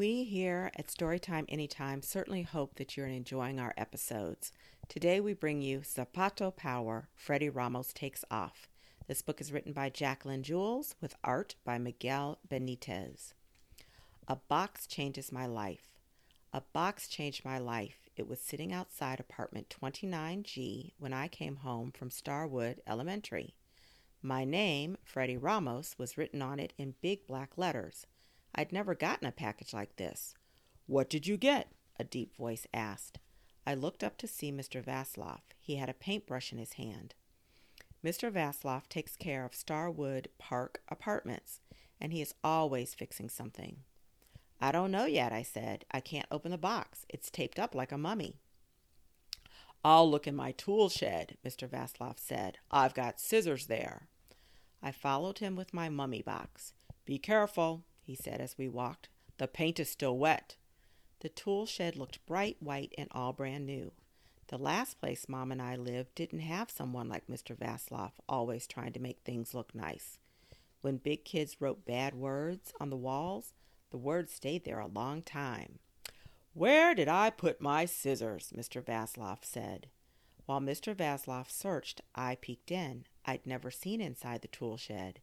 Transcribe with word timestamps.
We 0.00 0.24
here 0.24 0.72
at 0.76 0.86
Storytime 0.86 1.44
Anytime 1.50 2.00
certainly 2.00 2.40
hope 2.40 2.76
that 2.76 2.96
you're 2.96 3.06
enjoying 3.06 3.60
our 3.60 3.74
episodes. 3.76 4.50
Today 4.88 5.20
we 5.20 5.34
bring 5.34 5.60
you 5.60 5.80
Zapato 5.80 6.56
Power 6.56 7.10
Freddie 7.14 7.50
Ramos 7.50 7.92
Takes 7.92 8.24
Off. 8.30 8.66
This 9.08 9.20
book 9.20 9.42
is 9.42 9.52
written 9.52 9.74
by 9.74 9.90
Jacqueline 9.90 10.42
Jules 10.42 10.94
with 11.02 11.16
art 11.22 11.56
by 11.66 11.76
Miguel 11.76 12.38
Benitez. 12.48 13.34
A 14.26 14.36
box 14.36 14.86
changes 14.86 15.30
my 15.30 15.44
life. 15.44 15.92
A 16.54 16.62
box 16.72 17.06
changed 17.06 17.44
my 17.44 17.58
life. 17.58 18.08
It 18.16 18.26
was 18.26 18.40
sitting 18.40 18.72
outside 18.72 19.20
apartment 19.20 19.68
29G 19.68 20.92
when 20.98 21.12
I 21.12 21.28
came 21.28 21.56
home 21.56 21.92
from 21.92 22.08
Starwood 22.08 22.80
Elementary. 22.86 23.52
My 24.22 24.46
name, 24.46 24.96
Freddie 25.04 25.36
Ramos, 25.36 25.96
was 25.98 26.16
written 26.16 26.40
on 26.40 26.58
it 26.58 26.72
in 26.78 26.94
big 27.02 27.26
black 27.26 27.58
letters. 27.58 28.06
I'd 28.54 28.72
never 28.72 28.94
gotten 28.94 29.26
a 29.26 29.32
package 29.32 29.72
like 29.72 29.96
this. 29.96 30.34
What 30.86 31.08
did 31.08 31.26
you 31.26 31.36
get? 31.36 31.68
a 31.98 32.04
deep 32.04 32.34
voice 32.34 32.66
asked. 32.72 33.18
I 33.66 33.74
looked 33.74 34.02
up 34.02 34.16
to 34.18 34.26
see 34.26 34.50
Mr. 34.50 34.82
Vaslov. 34.82 35.40
He 35.58 35.76
had 35.76 35.90
a 35.90 35.94
paintbrush 35.94 36.50
in 36.50 36.58
his 36.58 36.72
hand. 36.72 37.14
Mr. 38.04 38.32
Vaslov 38.32 38.88
takes 38.88 39.14
care 39.16 39.44
of 39.44 39.54
Starwood 39.54 40.28
Park 40.38 40.80
Apartments, 40.88 41.60
and 42.00 42.12
he 42.12 42.22
is 42.22 42.34
always 42.42 42.94
fixing 42.94 43.28
something. 43.28 43.80
I 44.60 44.72
don't 44.72 44.90
know 44.90 45.04
yet, 45.04 45.32
I 45.32 45.42
said. 45.42 45.84
I 45.90 46.00
can't 46.00 46.26
open 46.30 46.50
the 46.50 46.58
box. 46.58 47.04
It's 47.08 47.30
taped 47.30 47.58
up 47.58 47.74
like 47.74 47.92
a 47.92 47.98
mummy. 47.98 48.40
I'll 49.84 50.10
look 50.10 50.26
in 50.26 50.36
my 50.36 50.52
tool 50.52 50.88
shed, 50.88 51.36
Mr. 51.44 51.68
Vaslov 51.68 52.18
said. 52.18 52.58
I've 52.70 52.94
got 52.94 53.20
scissors 53.20 53.66
there. 53.66 54.08
I 54.82 54.92
followed 54.92 55.38
him 55.38 55.56
with 55.56 55.74
my 55.74 55.88
mummy 55.88 56.22
box. 56.22 56.72
Be 57.04 57.18
careful, 57.18 57.84
he 58.10 58.16
said 58.16 58.40
as 58.40 58.58
we 58.58 58.68
walked. 58.68 59.08
The 59.38 59.46
paint 59.46 59.78
is 59.78 59.88
still 59.88 60.18
wet. 60.18 60.56
The 61.20 61.28
tool 61.28 61.64
shed 61.64 61.94
looked 61.94 62.26
bright 62.26 62.56
white 62.58 62.92
and 62.98 63.08
all 63.12 63.32
brand 63.32 63.66
new. 63.66 63.92
The 64.48 64.58
last 64.58 64.98
place 64.98 65.28
Mom 65.28 65.52
and 65.52 65.62
I 65.62 65.76
lived 65.76 66.16
didn't 66.16 66.40
have 66.40 66.72
someone 66.72 67.08
like 67.08 67.28
Mr. 67.28 67.56
Vaslov 67.56 68.10
always 68.28 68.66
trying 68.66 68.92
to 68.94 69.00
make 69.00 69.20
things 69.20 69.54
look 69.54 69.76
nice. 69.76 70.18
When 70.80 70.96
big 70.96 71.24
kids 71.24 71.60
wrote 71.60 71.84
bad 71.84 72.16
words 72.16 72.72
on 72.80 72.90
the 72.90 72.96
walls, 72.96 73.52
the 73.92 73.96
words 73.96 74.32
stayed 74.32 74.64
there 74.64 74.80
a 74.80 74.88
long 74.88 75.22
time. 75.22 75.78
Where 76.52 76.96
did 76.96 77.06
I 77.06 77.30
put 77.30 77.60
my 77.60 77.84
scissors? 77.84 78.52
Mr. 78.56 78.82
Vaslov 78.82 79.44
said. 79.44 79.86
While 80.46 80.60
Mr. 80.60 80.96
Vaslov 80.96 81.48
searched, 81.48 82.00
I 82.16 82.34
peeked 82.34 82.72
in. 82.72 83.04
I'd 83.24 83.46
never 83.46 83.70
seen 83.70 84.00
inside 84.00 84.42
the 84.42 84.48
tool 84.48 84.76
shed. 84.76 85.20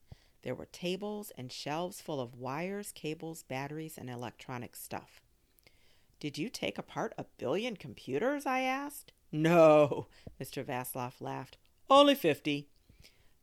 There 0.48 0.56
were 0.56 0.68
tables 0.68 1.34
and 1.38 1.52
shelves 1.52 2.00
full 2.00 2.22
of 2.22 2.40
wires, 2.40 2.94
cables, 2.94 3.44
batteries, 3.44 3.98
and 3.98 4.10
electronic 4.10 4.78
stuff. 4.78 5.20
Did 6.22 6.38
you 6.38 6.48
take 6.48 6.78
apart 6.78 7.14
a 7.18 7.26
billion 7.38 7.76
computers? 7.76 8.46
I 8.46 8.62
asked. 8.62 9.12
No, 9.30 10.08
Mr. 10.42 10.64
Vaslov 10.64 11.20
laughed. 11.20 11.58
Only 11.90 12.16
fifty. 12.16 12.70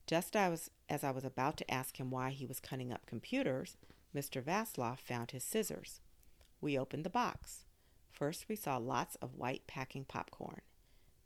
Just 0.07 0.35
as, 0.35 0.71
I 0.89 1.11
was 1.11 1.27
about 1.27 1.59
to 1.59 1.71
ask 1.71 2.01
him 2.01 2.11
why 2.11 2.31
he 2.31 2.47
was 2.47 2.59
cutting 2.59 2.91
up 2.91 3.05
computers, 3.05 3.77
Mr. 4.17 4.43
Vaslov 4.43 4.99
found 4.99 5.33
his 5.33 5.45
scissors. 5.45 6.01
We 6.63 6.79
opened 6.79 7.05
the 7.05 7.11
box. 7.11 7.67
First, 8.13 8.47
we 8.49 8.57
saw 8.57 8.79
lots 8.79 9.17
of 9.17 9.35
white 9.35 9.67
packing 9.67 10.07
popcorn. 10.07 10.63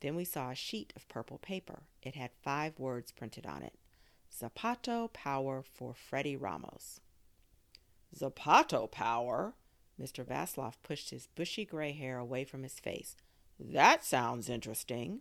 Then 0.00 0.16
we 0.16 0.24
saw 0.24 0.50
a 0.50 0.56
sheet 0.56 0.92
of 0.96 1.06
purple 1.06 1.38
paper. 1.38 1.84
It 2.02 2.16
had 2.16 2.32
five 2.42 2.80
words 2.80 3.12
printed 3.12 3.46
on 3.46 3.62
it 3.62 3.78
Zapato 4.32 5.12
Power 5.12 5.62
for 5.62 5.94
Freddie 5.94 6.36
Ramos. 6.36 7.00
Zapato 8.16 8.90
Power? 8.90 9.54
Mr. 10.00 10.24
Vaslov 10.24 10.74
pushed 10.82 11.10
his 11.10 11.26
bushy 11.34 11.64
gray 11.64 11.92
hair 11.92 12.18
away 12.18 12.44
from 12.44 12.62
his 12.62 12.78
face. 12.78 13.16
That 13.58 14.04
sounds 14.04 14.48
interesting. 14.48 15.20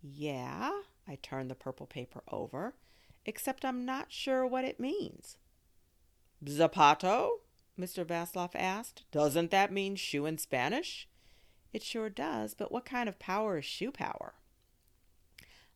Yeah, 0.00 0.70
I 1.08 1.16
turned 1.16 1.50
the 1.50 1.56
purple 1.56 1.86
paper 1.86 2.22
over, 2.28 2.74
except 3.26 3.64
I'm 3.64 3.84
not 3.84 4.12
sure 4.12 4.46
what 4.46 4.64
it 4.64 4.78
means. 4.78 5.36
Zapato? 6.44 7.40
Mr. 7.78 8.04
Vaslov 8.04 8.50
asked. 8.54 9.04
Doesn't 9.10 9.50
that 9.50 9.72
mean 9.72 9.96
shoe 9.96 10.26
in 10.26 10.38
Spanish? 10.38 11.08
It 11.72 11.82
sure 11.82 12.10
does, 12.10 12.54
but 12.54 12.72
what 12.72 12.84
kind 12.84 13.08
of 13.08 13.18
power 13.18 13.58
is 13.58 13.64
shoe 13.64 13.90
power? 13.90 14.34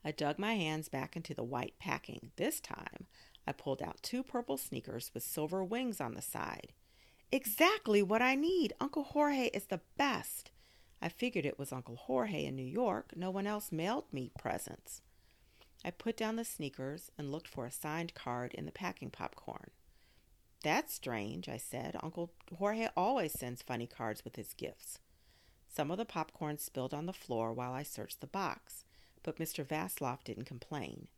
I 0.05 0.11
dug 0.11 0.39
my 0.39 0.55
hands 0.55 0.89
back 0.89 1.17
into 1.17 1.33
the 1.33 1.43
white 1.43 1.75
packing. 1.79 2.31
This 2.37 2.61
time, 2.61 3.07
I 3.47 3.53
pulled 3.53 3.83
out 3.83 4.03
two 4.03 4.23
purple 4.23 4.57
sneakers 4.57 5.11
with 5.15 5.23
silver 5.23 5.65
wings 5.65 6.01
on 6.01 6.15
the 6.15 6.23
side. 6.23 6.73
Exactly 7.33 8.03
what 8.03 8.23
I 8.23 8.35
need. 8.35 8.75
Uncle 8.81 9.05
Jorge 9.05 9.47
is 9.47 9.67
the 9.67 9.81
best. 9.97 10.51
I 11.01 11.09
figured 11.09 11.47
it 11.47 11.59
was 11.59 11.73
Uncle 11.73 11.97
Jorge 11.97 12.45
in 12.45 12.55
New 12.55 12.63
York. 12.63 13.13
No 13.17 13.31
one 13.31 13.47
else 13.47 13.73
mailed 13.73 14.05
me 14.13 14.31
presents. 14.39 15.03
I 15.85 15.91
put 15.91 16.17
down 16.17 16.37
the 16.37 16.45
sneakers 16.45 17.11
and 17.19 17.33
looked 17.33 17.49
for 17.49 17.67
a 17.67 17.71
signed 17.71 18.15
card 18.15 18.55
in 18.55 18.67
the 18.67 18.73
packing 18.73 19.11
popcorn. 19.11 19.71
That's 20.63 20.95
strange, 20.95 21.49
I 21.49 21.59
said. 21.59 21.97
Uncle 22.03 22.31
Jorge 22.59 22.89
always 22.97 23.33
sends 23.33 23.63
funny 23.63 23.87
cards 23.87 24.25
with 24.25 24.37
his 24.37 24.55
gifts. 24.55 24.99
Some 25.69 25.91
of 25.91 25.99
the 25.99 26.07
popcorn 26.07 26.59
spilled 26.59 26.95
on 26.95 27.07
the 27.07 27.13
floor 27.13 27.53
while 27.53 27.73
I 27.73 27.83
searched 27.83 28.21
the 28.21 28.27
box 28.27 28.85
but 29.25 29.39
Mr. 29.39 29.65
Vaslov 29.65 30.23
didn't 30.23 30.45
complain. 30.45 31.09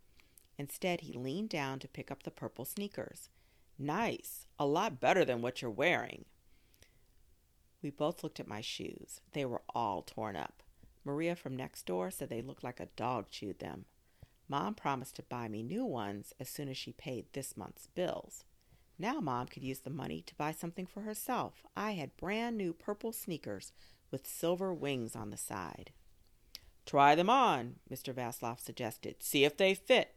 Instead, 0.56 1.02
he 1.02 1.18
leaned 1.18 1.50
down 1.50 1.78
to 1.80 1.88
pick 1.88 2.10
up 2.10 2.22
the 2.22 2.30
purple 2.30 2.64
sneakers. 2.64 3.28
Nice, 3.78 4.46
a 4.58 4.64
lot 4.64 5.00
better 5.00 5.22
than 5.22 5.42
what 5.42 5.60
you're 5.60 5.70
wearing. 5.70 6.24
We 7.82 7.90
both 7.90 8.24
looked 8.24 8.40
at 8.40 8.48
my 8.48 8.62
shoes. 8.62 9.20
They 9.32 9.44
were 9.44 9.60
all 9.74 10.00
torn 10.00 10.34
up. 10.34 10.62
Maria 11.04 11.36
from 11.36 11.54
next 11.54 11.84
door 11.84 12.10
said 12.10 12.30
they 12.30 12.40
looked 12.40 12.64
like 12.64 12.80
a 12.80 12.88
dog 12.96 13.28
chewed 13.30 13.58
them. 13.58 13.84
Mom 14.48 14.74
promised 14.74 15.16
to 15.16 15.22
buy 15.22 15.48
me 15.48 15.62
new 15.62 15.84
ones 15.84 16.32
as 16.40 16.48
soon 16.48 16.68
as 16.68 16.76
she 16.76 16.92
paid 16.92 17.26
this 17.32 17.56
month's 17.56 17.88
bills. 17.88 18.44
Now 18.98 19.20
Mom 19.20 19.46
could 19.46 19.62
use 19.62 19.80
the 19.80 19.90
money 19.90 20.22
to 20.22 20.34
buy 20.36 20.52
something 20.52 20.86
for 20.86 21.02
herself. 21.02 21.66
I 21.76 21.92
had 21.92 22.16
brand 22.16 22.56
new 22.56 22.72
purple 22.72 23.12
sneakers 23.12 23.72
with 24.10 24.26
silver 24.26 24.72
wings 24.72 25.14
on 25.14 25.30
the 25.30 25.36
side. 25.36 25.90
Try 26.86 27.16
them 27.16 27.28
on, 27.28 27.76
Mr. 27.90 28.14
Vaslov 28.14 28.60
suggested. 28.60 29.16
See 29.20 29.44
if 29.44 29.56
they 29.56 29.74
fit. 29.74 30.14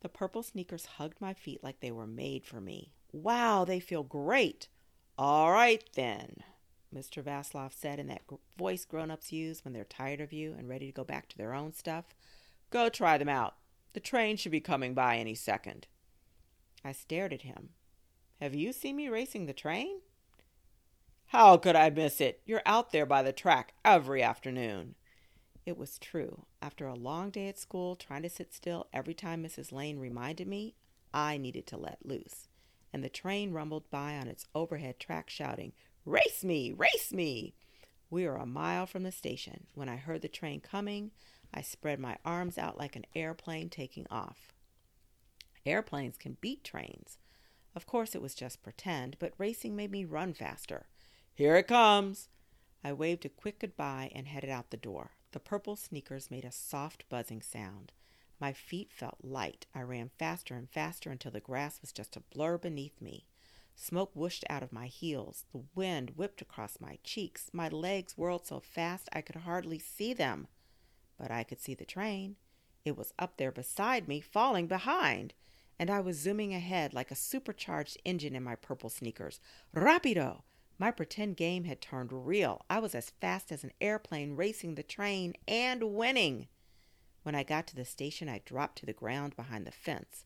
The 0.00 0.08
purple 0.08 0.44
sneakers 0.44 0.86
hugged 0.86 1.20
my 1.20 1.34
feet 1.34 1.64
like 1.64 1.80
they 1.80 1.90
were 1.90 2.06
made 2.06 2.46
for 2.46 2.60
me. 2.60 2.92
Wow, 3.12 3.64
they 3.64 3.80
feel 3.80 4.04
great. 4.04 4.68
All 5.18 5.50
right, 5.50 5.82
then, 5.94 6.44
Mr. 6.94 7.22
Vaslov 7.22 7.72
said 7.72 7.98
in 7.98 8.06
that 8.06 8.22
voice 8.56 8.84
grown 8.84 9.10
ups 9.10 9.32
use 9.32 9.64
when 9.64 9.74
they're 9.74 9.84
tired 9.84 10.20
of 10.20 10.32
you 10.32 10.54
and 10.56 10.68
ready 10.68 10.86
to 10.86 10.92
go 10.92 11.02
back 11.02 11.28
to 11.28 11.36
their 11.36 11.52
own 11.52 11.72
stuff. 11.72 12.14
Go 12.70 12.88
try 12.88 13.18
them 13.18 13.28
out. 13.28 13.56
The 13.94 14.00
train 14.00 14.36
should 14.36 14.52
be 14.52 14.60
coming 14.60 14.94
by 14.94 15.16
any 15.16 15.34
second. 15.34 15.88
I 16.84 16.92
stared 16.92 17.32
at 17.32 17.42
him. 17.42 17.70
Have 18.40 18.54
you 18.54 18.72
seen 18.72 18.94
me 18.94 19.08
racing 19.08 19.46
the 19.46 19.52
train? 19.52 20.02
How 21.26 21.56
could 21.56 21.74
I 21.74 21.90
miss 21.90 22.20
it? 22.20 22.40
You're 22.46 22.62
out 22.64 22.92
there 22.92 23.06
by 23.06 23.22
the 23.22 23.32
track 23.32 23.74
every 23.84 24.22
afternoon. 24.22 24.94
It 25.68 25.76
was 25.76 25.98
true. 25.98 26.46
After 26.62 26.86
a 26.86 26.94
long 26.94 27.28
day 27.28 27.46
at 27.46 27.58
school, 27.58 27.94
trying 27.94 28.22
to 28.22 28.30
sit 28.30 28.54
still 28.54 28.86
every 28.90 29.12
time 29.12 29.44
Mrs. 29.44 29.70
Lane 29.70 29.98
reminded 29.98 30.48
me, 30.48 30.74
I 31.12 31.36
needed 31.36 31.66
to 31.66 31.76
let 31.76 32.06
loose. 32.06 32.48
And 32.90 33.04
the 33.04 33.10
train 33.10 33.52
rumbled 33.52 33.90
by 33.90 34.16
on 34.16 34.28
its 34.28 34.46
overhead 34.54 34.98
track, 34.98 35.28
shouting, 35.28 35.74
Race 36.06 36.42
me! 36.42 36.72
Race 36.72 37.12
me! 37.12 37.52
We 38.08 38.26
were 38.26 38.36
a 38.36 38.46
mile 38.46 38.86
from 38.86 39.02
the 39.02 39.12
station. 39.12 39.66
When 39.74 39.90
I 39.90 39.96
heard 39.96 40.22
the 40.22 40.28
train 40.28 40.60
coming, 40.60 41.10
I 41.52 41.60
spread 41.60 42.00
my 42.00 42.16
arms 42.24 42.56
out 42.56 42.78
like 42.78 42.96
an 42.96 43.04
airplane 43.14 43.68
taking 43.68 44.06
off. 44.10 44.54
Airplanes 45.66 46.16
can 46.16 46.38
beat 46.40 46.64
trains. 46.64 47.18
Of 47.76 47.84
course, 47.84 48.14
it 48.14 48.22
was 48.22 48.34
just 48.34 48.62
pretend, 48.62 49.16
but 49.18 49.34
racing 49.36 49.76
made 49.76 49.90
me 49.90 50.06
run 50.06 50.32
faster. 50.32 50.86
Here 51.34 51.56
it 51.56 51.68
comes! 51.68 52.30
I 52.82 52.94
waved 52.94 53.26
a 53.26 53.28
quick 53.28 53.58
goodbye 53.58 54.10
and 54.14 54.26
headed 54.26 54.48
out 54.48 54.70
the 54.70 54.78
door. 54.78 55.10
The 55.38 55.44
purple 55.44 55.76
sneakers 55.76 56.32
made 56.32 56.44
a 56.44 56.50
soft 56.50 57.08
buzzing 57.08 57.42
sound. 57.42 57.92
My 58.40 58.52
feet 58.52 58.90
felt 58.90 59.22
light. 59.22 59.66
I 59.72 59.82
ran 59.82 60.10
faster 60.18 60.56
and 60.56 60.68
faster 60.68 61.12
until 61.12 61.30
the 61.30 61.38
grass 61.38 61.80
was 61.80 61.92
just 61.92 62.16
a 62.16 62.24
blur 62.34 62.58
beneath 62.58 63.00
me. 63.00 63.28
Smoke 63.76 64.10
whooshed 64.16 64.44
out 64.50 64.64
of 64.64 64.72
my 64.72 64.88
heels. 64.88 65.44
The 65.52 65.62
wind 65.76 66.14
whipped 66.16 66.42
across 66.42 66.80
my 66.80 66.98
cheeks. 67.04 67.50
My 67.52 67.68
legs 67.68 68.18
whirled 68.18 68.48
so 68.48 68.58
fast 68.58 69.08
I 69.12 69.20
could 69.20 69.36
hardly 69.36 69.78
see 69.78 70.12
them. 70.12 70.48
But 71.16 71.30
I 71.30 71.44
could 71.44 71.60
see 71.60 71.74
the 71.74 71.84
train. 71.84 72.34
It 72.84 72.96
was 72.96 73.14
up 73.16 73.36
there 73.36 73.52
beside 73.52 74.08
me, 74.08 74.20
falling 74.20 74.66
behind. 74.66 75.34
And 75.78 75.88
I 75.88 76.00
was 76.00 76.18
zooming 76.18 76.52
ahead 76.52 76.92
like 76.92 77.12
a 77.12 77.14
supercharged 77.14 77.96
engine 78.04 78.34
in 78.34 78.42
my 78.42 78.56
purple 78.56 78.90
sneakers. 78.90 79.38
Rapido! 79.72 80.42
My 80.78 80.92
pretend 80.92 81.36
game 81.36 81.64
had 81.64 81.80
turned 81.80 82.12
real. 82.12 82.64
I 82.70 82.78
was 82.78 82.94
as 82.94 83.10
fast 83.20 83.50
as 83.50 83.64
an 83.64 83.72
airplane 83.80 84.36
racing 84.36 84.76
the 84.76 84.84
train 84.84 85.34
and 85.48 85.94
winning. 85.94 86.46
When 87.24 87.34
I 87.34 87.42
got 87.42 87.66
to 87.68 87.76
the 87.76 87.84
station, 87.84 88.28
I 88.28 88.42
dropped 88.44 88.78
to 88.78 88.86
the 88.86 88.92
ground 88.92 89.34
behind 89.34 89.66
the 89.66 89.72
fence. 89.72 90.24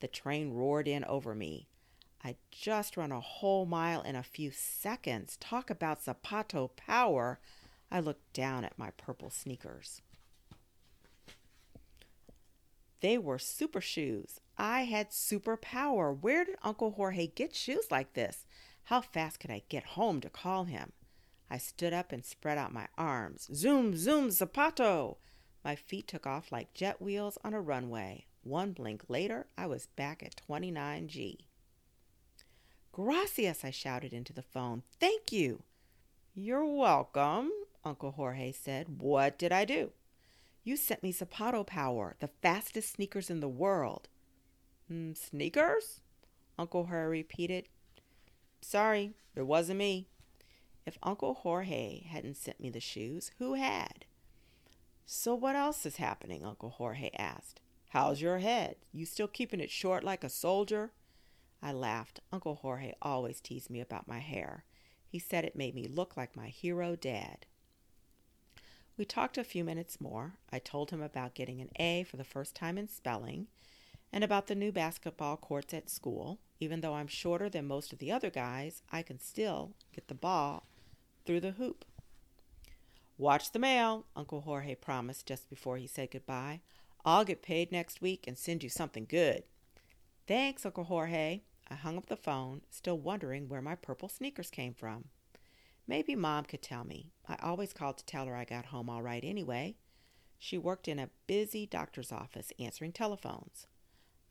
The 0.00 0.08
train 0.08 0.52
roared 0.52 0.88
in 0.88 1.04
over 1.04 1.34
me. 1.34 1.68
I 2.24 2.36
just 2.50 2.96
run 2.96 3.12
a 3.12 3.20
whole 3.20 3.64
mile 3.64 4.02
in 4.02 4.16
a 4.16 4.22
few 4.22 4.50
seconds. 4.50 5.36
Talk 5.36 5.70
about 5.70 6.04
Zapato 6.04 6.70
power. 6.76 7.38
I 7.90 8.00
looked 8.00 8.32
down 8.32 8.64
at 8.64 8.78
my 8.78 8.90
purple 8.90 9.30
sneakers. 9.30 10.02
They 13.00 13.18
were 13.18 13.38
super 13.38 13.80
shoes. 13.80 14.40
I 14.58 14.82
had 14.82 15.12
super 15.12 15.56
power. 15.56 16.12
Where 16.12 16.44
did 16.44 16.56
Uncle 16.62 16.92
Jorge 16.92 17.28
get 17.28 17.54
shoes 17.54 17.90
like 17.90 18.14
this? 18.14 18.46
How 18.84 19.00
fast 19.00 19.40
could 19.40 19.50
I 19.50 19.62
get 19.68 19.84
home 19.84 20.20
to 20.20 20.30
call 20.30 20.64
him? 20.64 20.92
I 21.50 21.58
stood 21.58 21.92
up 21.92 22.12
and 22.12 22.24
spread 22.24 22.58
out 22.58 22.72
my 22.72 22.88
arms. 22.96 23.48
Zoom, 23.54 23.96
zoom, 23.96 24.28
zapato! 24.28 25.16
My 25.64 25.76
feet 25.76 26.08
took 26.08 26.26
off 26.26 26.50
like 26.50 26.74
jet 26.74 27.00
wheels 27.00 27.38
on 27.44 27.54
a 27.54 27.60
runway. 27.60 28.26
One 28.42 28.72
blink 28.72 29.04
later, 29.08 29.46
I 29.56 29.66
was 29.66 29.86
back 29.86 30.22
at 30.22 30.40
29G. 30.48 31.36
Gracias, 32.90 33.64
I 33.64 33.70
shouted 33.70 34.12
into 34.12 34.32
the 34.32 34.42
phone. 34.42 34.82
Thank 34.98 35.30
you. 35.30 35.62
You're 36.34 36.66
welcome, 36.66 37.50
Uncle 37.84 38.12
Jorge 38.12 38.52
said. 38.52 39.00
What 39.00 39.38
did 39.38 39.52
I 39.52 39.64
do? 39.64 39.92
You 40.64 40.76
sent 40.76 41.02
me 41.02 41.12
Zapato 41.12 41.66
Power, 41.66 42.16
the 42.20 42.30
fastest 42.40 42.94
sneakers 42.94 43.30
in 43.30 43.40
the 43.40 43.48
world. 43.48 44.08
Mm, 44.90 45.16
sneakers? 45.16 46.00
Uncle 46.58 46.86
Jorge 46.86 47.08
repeated. 47.08 47.68
Sorry, 48.62 49.12
it 49.34 49.42
wasn't 49.42 49.78
me. 49.78 50.08
If 50.86 50.98
Uncle 51.02 51.34
Jorge 51.34 52.04
hadn't 52.04 52.36
sent 52.36 52.60
me 52.60 52.70
the 52.70 52.80
shoes, 52.80 53.32
who 53.38 53.54
had? 53.54 54.06
So 55.04 55.34
what 55.34 55.56
else 55.56 55.84
is 55.84 55.96
happening? 55.96 56.44
Uncle 56.44 56.70
Jorge 56.70 57.10
asked. 57.18 57.60
How's 57.90 58.22
your 58.22 58.38
head? 58.38 58.76
You 58.92 59.04
still 59.04 59.28
keeping 59.28 59.60
it 59.60 59.70
short 59.70 60.04
like 60.04 60.24
a 60.24 60.28
soldier? 60.28 60.92
I 61.62 61.72
laughed. 61.72 62.20
Uncle 62.32 62.54
Jorge 62.54 62.94
always 63.02 63.40
teased 63.40 63.68
me 63.68 63.80
about 63.80 64.08
my 64.08 64.20
hair. 64.20 64.64
He 65.06 65.18
said 65.18 65.44
it 65.44 65.54
made 65.54 65.74
me 65.74 65.86
look 65.86 66.16
like 66.16 66.34
my 66.34 66.48
hero 66.48 66.96
dad. 66.96 67.46
We 68.96 69.04
talked 69.04 69.36
a 69.36 69.44
few 69.44 69.64
minutes 69.64 70.00
more. 70.00 70.34
I 70.50 70.58
told 70.58 70.90
him 70.90 71.02
about 71.02 71.34
getting 71.34 71.60
an 71.60 71.70
A 71.78 72.04
for 72.04 72.16
the 72.16 72.24
first 72.24 72.54
time 72.54 72.78
in 72.78 72.88
spelling 72.88 73.48
and 74.12 74.22
about 74.22 74.46
the 74.46 74.54
new 74.54 74.72
basketball 74.72 75.36
courts 75.36 75.74
at 75.74 75.90
school. 75.90 76.38
Even 76.62 76.80
though 76.80 76.94
I'm 76.94 77.08
shorter 77.08 77.48
than 77.48 77.66
most 77.66 77.92
of 77.92 77.98
the 77.98 78.12
other 78.12 78.30
guys, 78.30 78.82
I 78.92 79.02
can 79.02 79.18
still 79.18 79.72
get 79.92 80.06
the 80.06 80.14
ball 80.14 80.68
through 81.26 81.40
the 81.40 81.50
hoop. 81.50 81.84
Watch 83.18 83.50
the 83.50 83.58
mail, 83.58 84.06
Uncle 84.14 84.42
Jorge 84.42 84.76
promised 84.76 85.26
just 85.26 85.50
before 85.50 85.76
he 85.76 85.88
said 85.88 86.12
goodbye. 86.12 86.60
I'll 87.04 87.24
get 87.24 87.42
paid 87.42 87.72
next 87.72 88.00
week 88.00 88.28
and 88.28 88.38
send 88.38 88.62
you 88.62 88.68
something 88.68 89.06
good. 89.08 89.42
Thanks, 90.28 90.64
Uncle 90.64 90.84
Jorge. 90.84 91.40
I 91.68 91.74
hung 91.74 91.96
up 91.96 92.06
the 92.06 92.14
phone, 92.14 92.60
still 92.70 92.96
wondering 92.96 93.48
where 93.48 93.60
my 93.60 93.74
purple 93.74 94.08
sneakers 94.08 94.48
came 94.48 94.72
from. 94.72 95.06
Maybe 95.88 96.14
Mom 96.14 96.44
could 96.44 96.62
tell 96.62 96.84
me. 96.84 97.10
I 97.26 97.38
always 97.42 97.72
called 97.72 97.98
to 97.98 98.06
tell 98.06 98.26
her 98.26 98.36
I 98.36 98.44
got 98.44 98.66
home 98.66 98.88
all 98.88 99.02
right 99.02 99.24
anyway. 99.24 99.74
She 100.38 100.58
worked 100.58 100.86
in 100.86 101.00
a 101.00 101.10
busy 101.26 101.66
doctor's 101.66 102.12
office 102.12 102.52
answering 102.60 102.92
telephones. 102.92 103.66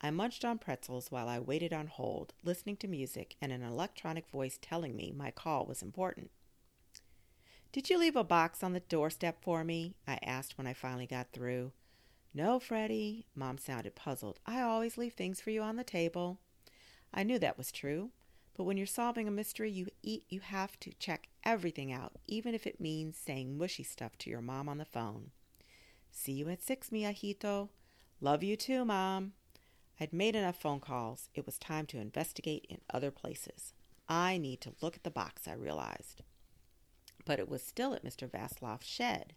I 0.02 0.10
munched 0.10 0.44
on 0.44 0.58
pretzels 0.58 1.12
while 1.12 1.28
I 1.28 1.38
waited 1.38 1.72
on 1.72 1.86
hold, 1.86 2.34
listening 2.42 2.76
to 2.78 2.88
music 2.88 3.36
and 3.40 3.52
an 3.52 3.62
electronic 3.62 4.28
voice 4.28 4.58
telling 4.60 4.96
me 4.96 5.12
my 5.16 5.30
call 5.30 5.64
was 5.64 5.80
important. 5.80 6.30
Did 7.70 7.88
you 7.88 7.98
leave 7.98 8.16
a 8.16 8.24
box 8.24 8.62
on 8.64 8.72
the 8.72 8.80
doorstep 8.80 9.42
for 9.42 9.62
me? 9.62 9.94
I 10.06 10.18
asked 10.22 10.58
when 10.58 10.66
I 10.66 10.72
finally 10.72 11.06
got 11.06 11.32
through. 11.32 11.72
No, 12.34 12.58
Freddie. 12.58 13.26
Mom 13.34 13.58
sounded 13.58 13.94
puzzled. 13.94 14.40
I 14.44 14.60
always 14.60 14.98
leave 14.98 15.12
things 15.12 15.40
for 15.40 15.50
you 15.50 15.62
on 15.62 15.76
the 15.76 15.84
table. 15.84 16.40
I 17.14 17.22
knew 17.22 17.38
that 17.38 17.56
was 17.56 17.70
true. 17.70 18.10
But 18.54 18.64
when 18.64 18.76
you're 18.76 18.86
solving 18.86 19.28
a 19.28 19.30
mystery, 19.30 19.70
you 19.70 19.86
eat 20.02 20.24
you 20.28 20.40
have 20.40 20.78
to 20.80 20.92
check 20.98 21.28
everything 21.44 21.92
out, 21.92 22.12
even 22.26 22.54
if 22.54 22.66
it 22.66 22.80
means 22.80 23.16
saying 23.16 23.56
mushy 23.56 23.82
stuff 23.82 24.18
to 24.18 24.30
your 24.30 24.42
mom 24.42 24.68
on 24.68 24.78
the 24.78 24.84
phone. 24.84 25.30
See 26.10 26.32
you 26.32 26.48
at 26.48 26.62
six, 26.62 26.90
Mijito. 26.90 27.70
Love 28.20 28.42
you 28.42 28.56
too, 28.56 28.84
Mom. 28.84 29.32
I'd 30.02 30.12
made 30.12 30.34
enough 30.34 30.56
phone 30.56 30.80
calls. 30.80 31.28
It 31.32 31.46
was 31.46 31.58
time 31.58 31.86
to 31.86 32.00
investigate 32.00 32.66
in 32.68 32.78
other 32.92 33.12
places. 33.12 33.72
I 34.08 34.36
need 34.36 34.60
to 34.62 34.74
look 34.80 34.96
at 34.96 35.04
the 35.04 35.12
box, 35.12 35.46
I 35.46 35.52
realized. 35.52 36.22
But 37.24 37.38
it 37.38 37.48
was 37.48 37.62
still 37.62 37.94
at 37.94 38.04
Mr. 38.04 38.28
Vaslov's 38.28 38.84
shed. 38.84 39.34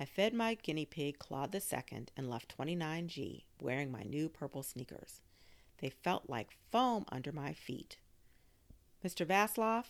I 0.00 0.04
fed 0.04 0.34
my 0.34 0.54
guinea 0.54 0.84
pig 0.84 1.20
Claude 1.20 1.62
Second 1.62 2.10
and 2.16 2.28
left 2.28 2.58
29G, 2.58 3.44
wearing 3.60 3.92
my 3.92 4.02
new 4.02 4.28
purple 4.28 4.64
sneakers. 4.64 5.20
They 5.78 5.90
felt 5.90 6.28
like 6.28 6.58
foam 6.72 7.04
under 7.12 7.30
my 7.30 7.52
feet. 7.52 7.98
Mr. 9.06 9.24
Vaslov? 9.24 9.84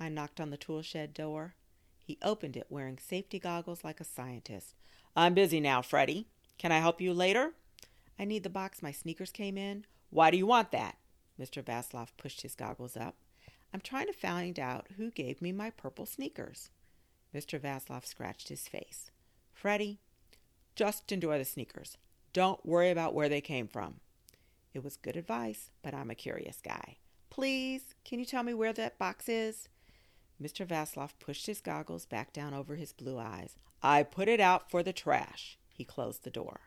I 0.00 0.08
knocked 0.08 0.40
on 0.40 0.48
the 0.48 0.56
tool 0.56 0.80
shed 0.80 1.12
door. 1.12 1.56
He 2.02 2.16
opened 2.22 2.56
it 2.56 2.68
wearing 2.70 2.96
safety 2.96 3.38
goggles 3.38 3.84
like 3.84 4.00
a 4.00 4.04
scientist. 4.04 4.76
I'm 5.14 5.34
busy 5.34 5.60
now, 5.60 5.82
Freddie. 5.82 6.26
Can 6.56 6.72
I 6.72 6.78
help 6.78 7.02
you 7.02 7.12
later? 7.12 7.52
I 8.18 8.24
need 8.24 8.42
the 8.42 8.50
box 8.50 8.82
my 8.82 8.92
sneakers 8.92 9.30
came 9.30 9.58
in. 9.58 9.84
Why 10.10 10.30
do 10.30 10.36
you 10.36 10.46
want 10.46 10.70
that? 10.72 10.96
Mr. 11.40 11.62
Vaslov 11.62 12.08
pushed 12.16 12.42
his 12.42 12.54
goggles 12.54 12.96
up. 12.96 13.16
I'm 13.74 13.80
trying 13.80 14.06
to 14.06 14.12
find 14.12 14.58
out 14.58 14.86
who 14.96 15.10
gave 15.10 15.42
me 15.42 15.52
my 15.52 15.70
purple 15.70 16.06
sneakers. 16.06 16.70
Mr. 17.34 17.60
Vaslov 17.60 18.06
scratched 18.06 18.48
his 18.48 18.68
face. 18.68 19.10
Freddie, 19.52 20.00
just 20.74 21.12
enjoy 21.12 21.38
the 21.38 21.44
sneakers. 21.44 21.98
Don't 22.32 22.64
worry 22.64 22.90
about 22.90 23.14
where 23.14 23.28
they 23.28 23.40
came 23.40 23.68
from. 23.68 24.00
It 24.72 24.84
was 24.84 24.96
good 24.96 25.16
advice, 25.16 25.70
but 25.82 25.94
I'm 25.94 26.10
a 26.10 26.14
curious 26.14 26.58
guy. 26.62 26.96
Please, 27.30 27.94
can 28.04 28.18
you 28.18 28.24
tell 28.24 28.42
me 28.42 28.54
where 28.54 28.72
that 28.74 28.98
box 28.98 29.28
is? 29.28 29.68
Mr. 30.42 30.66
Vaslov 30.66 31.10
pushed 31.18 31.46
his 31.46 31.60
goggles 31.60 32.06
back 32.06 32.32
down 32.32 32.52
over 32.54 32.76
his 32.76 32.92
blue 32.92 33.18
eyes. 33.18 33.56
I 33.82 34.02
put 34.02 34.28
it 34.28 34.40
out 34.40 34.70
for 34.70 34.82
the 34.82 34.92
trash. 34.92 35.58
He 35.68 35.84
closed 35.84 36.24
the 36.24 36.30
door. 36.30 36.60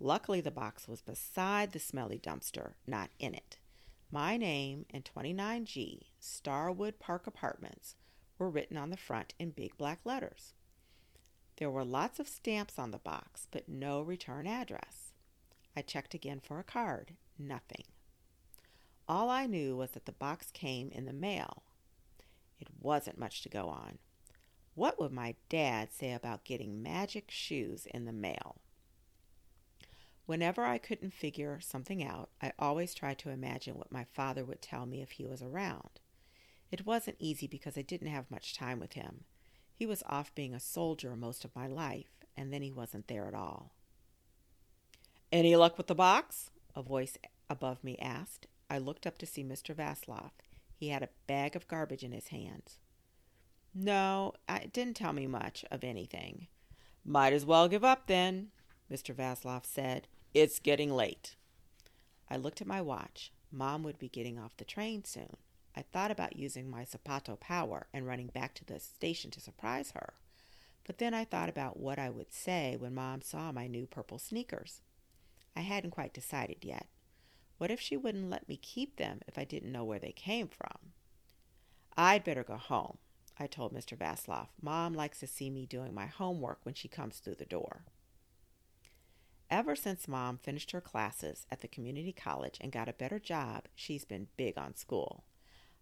Luckily, 0.00 0.40
the 0.40 0.50
box 0.50 0.88
was 0.88 1.02
beside 1.02 1.72
the 1.72 1.78
smelly 1.78 2.18
dumpster, 2.18 2.74
not 2.86 3.10
in 3.18 3.34
it. 3.34 3.58
My 4.10 4.36
name 4.36 4.86
and 4.90 5.04
29G, 5.04 6.02
Starwood 6.18 6.98
Park 6.98 7.26
Apartments, 7.26 7.94
were 8.38 8.50
written 8.50 8.76
on 8.76 8.90
the 8.90 8.96
front 8.96 9.34
in 9.38 9.50
big 9.50 9.76
black 9.76 10.00
letters. 10.04 10.54
There 11.56 11.70
were 11.70 11.84
lots 11.84 12.18
of 12.18 12.28
stamps 12.28 12.78
on 12.78 12.90
the 12.90 12.98
box, 12.98 13.46
but 13.50 13.68
no 13.68 14.02
return 14.02 14.46
address. 14.46 15.12
I 15.76 15.82
checked 15.82 16.14
again 16.14 16.40
for 16.40 16.58
a 16.58 16.64
card. 16.64 17.14
Nothing. 17.38 17.84
All 19.08 19.28
I 19.30 19.46
knew 19.46 19.76
was 19.76 19.90
that 19.92 20.06
the 20.06 20.12
box 20.12 20.50
came 20.52 20.90
in 20.90 21.06
the 21.06 21.12
mail. 21.12 21.62
It 22.58 22.68
wasn't 22.80 23.18
much 23.18 23.42
to 23.42 23.48
go 23.48 23.68
on. 23.68 23.98
What 24.74 24.98
would 24.98 25.12
my 25.12 25.36
dad 25.48 25.92
say 25.92 26.12
about 26.12 26.44
getting 26.44 26.82
magic 26.82 27.30
shoes 27.30 27.86
in 27.86 28.04
the 28.04 28.12
mail? 28.12 28.56
Whenever 30.26 30.64
I 30.64 30.78
couldn't 30.78 31.12
figure 31.12 31.58
something 31.60 32.02
out, 32.02 32.30
I 32.40 32.52
always 32.58 32.94
tried 32.94 33.18
to 33.20 33.30
imagine 33.30 33.76
what 33.76 33.92
my 33.92 34.04
father 34.04 34.44
would 34.44 34.62
tell 34.62 34.86
me 34.86 35.02
if 35.02 35.12
he 35.12 35.26
was 35.26 35.42
around. 35.42 36.00
It 36.70 36.86
wasn't 36.86 37.18
easy 37.18 37.46
because 37.46 37.76
I 37.76 37.82
didn't 37.82 38.08
have 38.08 38.30
much 38.30 38.56
time 38.56 38.80
with 38.80 38.94
him. 38.94 39.24
He 39.74 39.84
was 39.84 40.02
off 40.06 40.34
being 40.34 40.54
a 40.54 40.60
soldier 40.60 41.14
most 41.14 41.44
of 41.44 41.54
my 41.54 41.66
life, 41.66 42.24
and 42.36 42.52
then 42.52 42.62
he 42.62 42.70
wasn't 42.70 43.06
there 43.06 43.26
at 43.26 43.34
all. 43.34 43.74
Any 45.30 45.56
luck 45.56 45.76
with 45.76 45.88
the 45.88 45.94
box? 45.94 46.50
A 46.74 46.82
voice 46.82 47.18
above 47.50 47.84
me 47.84 47.98
asked, 47.98 48.46
I 48.70 48.78
looked 48.78 49.06
up 49.06 49.18
to 49.18 49.26
see 49.26 49.44
Mr. 49.44 49.74
Vaslov. 49.74 50.30
He 50.74 50.88
had 50.88 51.02
a 51.02 51.10
bag 51.26 51.54
of 51.54 51.68
garbage 51.68 52.02
in 52.02 52.12
his 52.12 52.28
hands. 52.28 52.78
No, 53.74 54.32
it 54.48 54.72
didn't 54.72 54.96
tell 54.96 55.12
me 55.12 55.26
much 55.26 55.64
of 55.70 55.84
anything. 55.84 56.46
Might 57.04 57.32
as 57.32 57.44
well 57.44 57.68
give 57.68 57.84
up 57.84 58.06
then, 58.06 58.48
Mr. 58.90 59.14
Vaslov 59.14 59.66
said. 59.66 60.08
It's 60.34 60.58
getting 60.58 60.90
late. 60.90 61.36
I 62.28 62.36
looked 62.36 62.60
at 62.60 62.66
my 62.66 62.80
watch. 62.80 63.30
Mom 63.52 63.84
would 63.84 64.00
be 64.00 64.08
getting 64.08 64.36
off 64.36 64.56
the 64.56 64.64
train 64.64 65.04
soon. 65.04 65.36
I 65.76 65.82
thought 65.82 66.10
about 66.10 66.34
using 66.34 66.68
my 66.68 66.84
Zapato 66.84 67.38
power 67.38 67.86
and 67.94 68.04
running 68.04 68.26
back 68.26 68.52
to 68.54 68.64
the 68.64 68.80
station 68.80 69.30
to 69.30 69.40
surprise 69.40 69.92
her. 69.92 70.14
But 70.84 70.98
then 70.98 71.14
I 71.14 71.24
thought 71.24 71.48
about 71.48 71.78
what 71.78 72.00
I 72.00 72.10
would 72.10 72.32
say 72.32 72.76
when 72.76 72.96
Mom 72.96 73.22
saw 73.22 73.52
my 73.52 73.68
new 73.68 73.86
purple 73.86 74.18
sneakers. 74.18 74.80
I 75.54 75.60
hadn't 75.60 75.92
quite 75.92 76.12
decided 76.12 76.64
yet. 76.64 76.88
What 77.58 77.70
if 77.70 77.80
she 77.80 77.96
wouldn't 77.96 78.28
let 78.28 78.48
me 78.48 78.56
keep 78.56 78.96
them 78.96 79.20
if 79.28 79.38
I 79.38 79.44
didn't 79.44 79.70
know 79.70 79.84
where 79.84 80.00
they 80.00 80.10
came 80.10 80.48
from? 80.48 80.94
I'd 81.96 82.24
better 82.24 82.42
go 82.42 82.56
home, 82.56 82.98
I 83.38 83.46
told 83.46 83.72
Mr. 83.72 83.96
Vaslov. 83.96 84.48
Mom 84.60 84.94
likes 84.94 85.20
to 85.20 85.28
see 85.28 85.48
me 85.48 85.64
doing 85.64 85.94
my 85.94 86.06
homework 86.06 86.58
when 86.64 86.74
she 86.74 86.88
comes 86.88 87.18
through 87.18 87.36
the 87.36 87.44
door. 87.44 87.84
Ever 89.50 89.76
since 89.76 90.08
Mom 90.08 90.38
finished 90.38 90.70
her 90.72 90.80
classes 90.80 91.46
at 91.50 91.60
the 91.60 91.68
community 91.68 92.12
college 92.12 92.58
and 92.60 92.72
got 92.72 92.88
a 92.88 92.94
better 92.94 93.18
job, 93.18 93.64
she's 93.74 94.04
been 94.04 94.28
big 94.36 94.56
on 94.58 94.74
school. 94.74 95.24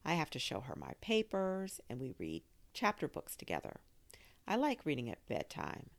I 0.04 0.14
have 0.14 0.30
to 0.30 0.38
show 0.38 0.60
her 0.60 0.74
my 0.76 0.94
papers, 1.00 1.80
and 1.88 2.00
we 2.00 2.14
read 2.18 2.42
chapter 2.74 3.06
books 3.06 3.36
together. 3.36 3.80
I 4.46 4.56
like 4.56 4.84
reading 4.84 5.08
at 5.08 5.26
bedtime, 5.28 5.90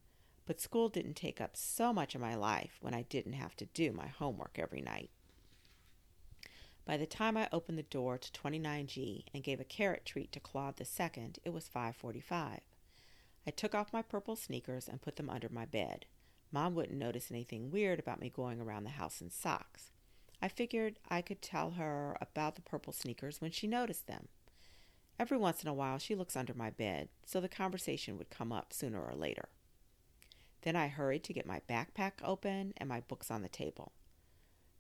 but 0.45 0.59
school 0.59 0.89
didn't 0.89 1.15
take 1.15 1.39
up 1.39 1.55
so 1.55 1.93
much 1.93 2.15
of 2.15 2.21
my 2.21 2.35
life 2.35 2.77
when 2.81 2.93
I 2.93 3.03
didn't 3.03 3.33
have 3.33 3.55
to 3.55 3.65
do 3.65 3.93
my 3.93 4.07
homework 4.07 4.59
every 4.59 4.81
night. 4.81 5.09
By 6.85 6.97
the 6.97 7.05
time 7.05 7.37
I 7.37 7.47
opened 7.53 7.77
the 7.77 7.83
door 7.83 8.17
to 8.17 8.31
29G 8.33 9.23
and 9.33 9.41
gave 9.41 9.61
a 9.61 9.65
carrot 9.65 10.05
treat 10.05 10.33
to 10.33 10.41
Claude 10.41 10.85
second, 10.85 11.39
it 11.45 11.51
was 11.51 11.69
5:45. 11.69 12.59
I 13.47 13.51
took 13.51 13.73
off 13.73 13.93
my 13.93 14.01
purple 14.01 14.35
sneakers 14.35 14.89
and 14.89 15.01
put 15.01 15.15
them 15.15 15.29
under 15.29 15.47
my 15.47 15.65
bed. 15.65 16.05
Mom 16.53 16.75
wouldn't 16.75 16.99
notice 16.99 17.31
anything 17.31 17.71
weird 17.71 17.97
about 17.97 18.21
me 18.21 18.29
going 18.29 18.61
around 18.61 18.83
the 18.83 18.91
house 18.91 19.21
in 19.21 19.31
socks. 19.31 19.89
I 20.39 20.47
figured 20.47 20.99
I 21.09 21.23
could 21.23 21.41
tell 21.41 21.71
her 21.71 22.15
about 22.21 22.55
the 22.55 22.61
purple 22.61 22.93
sneakers 22.93 23.41
when 23.41 23.49
she 23.49 23.65
noticed 23.65 24.05
them. 24.05 24.27
Every 25.19 25.37
once 25.37 25.63
in 25.63 25.67
a 25.67 25.73
while, 25.73 25.97
she 25.97 26.13
looks 26.13 26.35
under 26.35 26.53
my 26.53 26.69
bed, 26.69 27.09
so 27.25 27.41
the 27.41 27.49
conversation 27.49 28.19
would 28.19 28.29
come 28.29 28.51
up 28.51 28.71
sooner 28.71 29.01
or 29.01 29.15
later. 29.15 29.49
Then 30.61 30.75
I 30.75 30.89
hurried 30.89 31.23
to 31.23 31.33
get 31.33 31.47
my 31.47 31.61
backpack 31.67 32.13
open 32.23 32.73
and 32.77 32.87
my 32.87 32.99
books 33.01 33.31
on 33.31 33.41
the 33.41 33.49
table. 33.49 33.91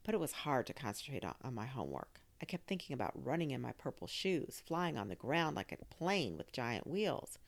But 0.03 0.13
it 0.13 0.19
was 0.19 0.31
hard 0.31 0.67
to 0.67 0.73
concentrate 0.73 1.25
on, 1.25 1.55
my 1.55 1.65
homework. 1.65 2.19
I 2.39 2.45
kept 2.45 2.67
thinking 2.67 2.93
about 2.93 3.13
running 3.15 3.49
in 3.49 3.61
my 3.61 3.71
purple 3.71 4.05
shoes, 4.05 4.61
flying 4.63 4.97
on 4.97 5.07
the 5.07 5.15
ground 5.15 5.55
like 5.55 5.71
a 5.71 5.85
plane 5.85 6.37
with 6.37 6.51
giant 6.51 6.85
wheels. 6.85 7.39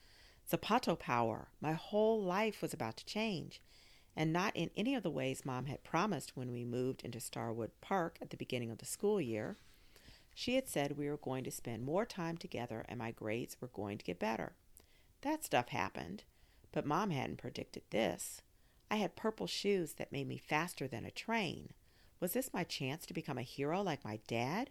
Zapato 0.50 0.98
power. 0.98 1.50
My 1.62 1.74
whole 1.74 2.22
life 2.24 2.62
was 2.62 2.74
about 2.74 2.98
to 2.98 3.06
change, 3.06 3.62
and 4.16 4.32
not 4.32 4.56
in 4.56 4.70
any 4.76 4.96
of 4.96 5.04
the 5.04 5.10
ways 5.12 5.46
Mom 5.46 5.66
had 5.66 5.84
promised 5.84 6.36
when 6.36 6.52
we 6.52 6.64
moved 6.64 7.04
into 7.04 7.20
Starwood 7.20 7.72
Park 7.82 8.18
at 8.22 8.30
the 8.30 8.38
beginning 8.38 8.72
of 8.72 8.78
the 8.78 8.86
school 8.86 9.20
year. 9.20 9.58
She 10.34 10.56
had 10.56 10.68
said 10.68 10.98
we 10.98 11.10
were 11.10 11.18
going 11.18 11.44
to 11.46 11.52
spend 11.52 11.84
more 11.84 12.06
time 12.06 12.38
together 12.38 12.86
and 12.88 13.00
my 13.00 13.12
grades 13.12 13.58
were 13.60 13.70
going 13.70 13.98
to 13.98 14.06
get 14.06 14.20
better. 14.20 14.54
That 15.22 15.44
stuff 15.44 15.70
happened, 15.70 16.24
but 16.72 16.86
Mom 16.86 17.10
hadn't 17.10 17.38
predicted 17.38 17.84
this. 17.90 18.42
I 18.92 18.98
had 18.98 19.16
purple 19.16 19.48
shoes 19.48 19.94
that 19.94 20.12
made 20.12 20.28
me 20.28 20.38
faster 20.38 20.88
than 20.88 21.06
a 21.06 21.12
train. 21.12 21.70
Was 22.20 22.34
this 22.34 22.54
my 22.54 22.64
chance 22.64 23.06
to 23.06 23.14
become 23.14 23.38
a 23.38 23.44
hero 23.44 23.82
like 23.82 24.06
my 24.06 24.20
dad? 24.28 24.70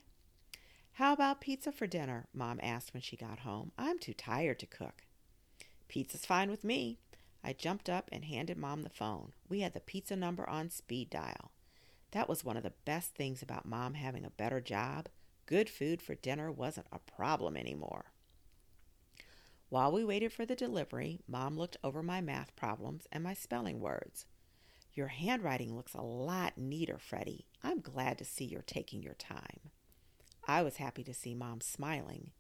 How 0.93 1.13
about 1.13 1.41
pizza 1.41 1.73
for 1.73 1.87
dinner? 1.87 2.29
Mom 2.33 2.61
asked 2.63 2.95
when 2.95 3.03
she 3.03 3.17
got 3.17 3.41
home. 3.41 3.73
I'm 3.77 3.99
too 3.99 4.15
tired 4.15 4.61
to 4.61 4.67
cook. 4.67 5.03
Pizza's 5.89 6.25
fine 6.25 6.51
with 6.51 6.63
me. 6.63 6.99
I 7.45 7.53
jumped 7.53 7.91
up 7.91 8.09
and 8.11 8.25
handed 8.25 8.57
Mom 8.57 8.83
the 8.83 8.89
phone. 8.89 9.33
We 9.51 9.61
had 9.61 9.75
the 9.75 9.81
pizza 9.81 10.17
number 10.17 10.49
on 10.49 10.71
speed 10.71 11.11
dial. 11.11 11.53
That 12.13 12.29
was 12.29 12.45
one 12.45 12.57
of 12.57 12.63
the 12.63 12.73
best 12.85 13.15
things 13.15 13.43
about 13.43 13.67
Mom 13.67 13.95
having 13.95 14.25
a 14.25 14.31
better 14.31 14.61
job. 14.61 15.09
Good 15.45 15.69
food 15.69 16.01
for 16.01 16.15
dinner 16.15 16.51
wasn't 16.51 16.87
a 16.91 16.99
problem 16.99 17.57
anymore. 17.57 18.07
While 19.69 19.93
we 19.93 20.05
waited 20.05 20.33
for 20.33 20.47
the 20.47 20.57
delivery, 20.57 21.21
Mom 21.27 21.59
looked 21.59 21.77
over 21.85 22.03
my 22.03 22.21
math 22.23 22.57
problems 22.57 23.07
and 23.13 23.23
my 23.23 23.35
spelling 23.35 23.81
words. 23.81 24.25
Your 24.95 25.09
handwriting 25.09 25.77
looks 25.77 25.93
a 25.93 26.01
lot 26.01 26.57
neater, 26.57 26.99
Freddie. 26.99 27.47
I'm 27.63 27.81
glad 27.81 28.17
to 28.19 28.25
see 28.25 28.45
you're 28.45 28.63
taking 28.63 29.03
your 29.03 29.15
time. 29.15 29.71
I 30.47 30.63
was 30.63 30.77
happy 30.77 31.03
to 31.05 31.13
see 31.13 31.35
Mom 31.35 31.61
smiling. 31.61 32.31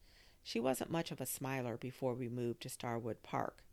She 0.42 0.60
wasn't 0.60 0.90
much 0.90 1.10
of 1.10 1.20
a 1.20 1.26
smiler 1.26 1.76
before 1.76 2.14
we 2.14 2.28
moved 2.28 2.62
to 2.62 2.68
Starwood 2.68 3.22
Park. 3.22 3.63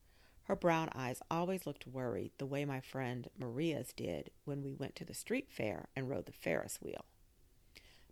Her 0.51 0.57
brown 0.57 0.89
eyes 0.93 1.21
always 1.31 1.65
looked 1.65 1.87
worried, 1.87 2.33
the 2.37 2.45
way 2.45 2.65
my 2.65 2.81
friend 2.81 3.29
Maria's 3.39 3.93
did 3.93 4.31
when 4.43 4.61
we 4.61 4.73
went 4.73 4.97
to 4.97 5.05
the 5.05 5.13
street 5.13 5.47
fair 5.49 5.87
and 5.95 6.09
rode 6.09 6.25
the 6.25 6.33
Ferris 6.33 6.77
wheel. 6.81 7.05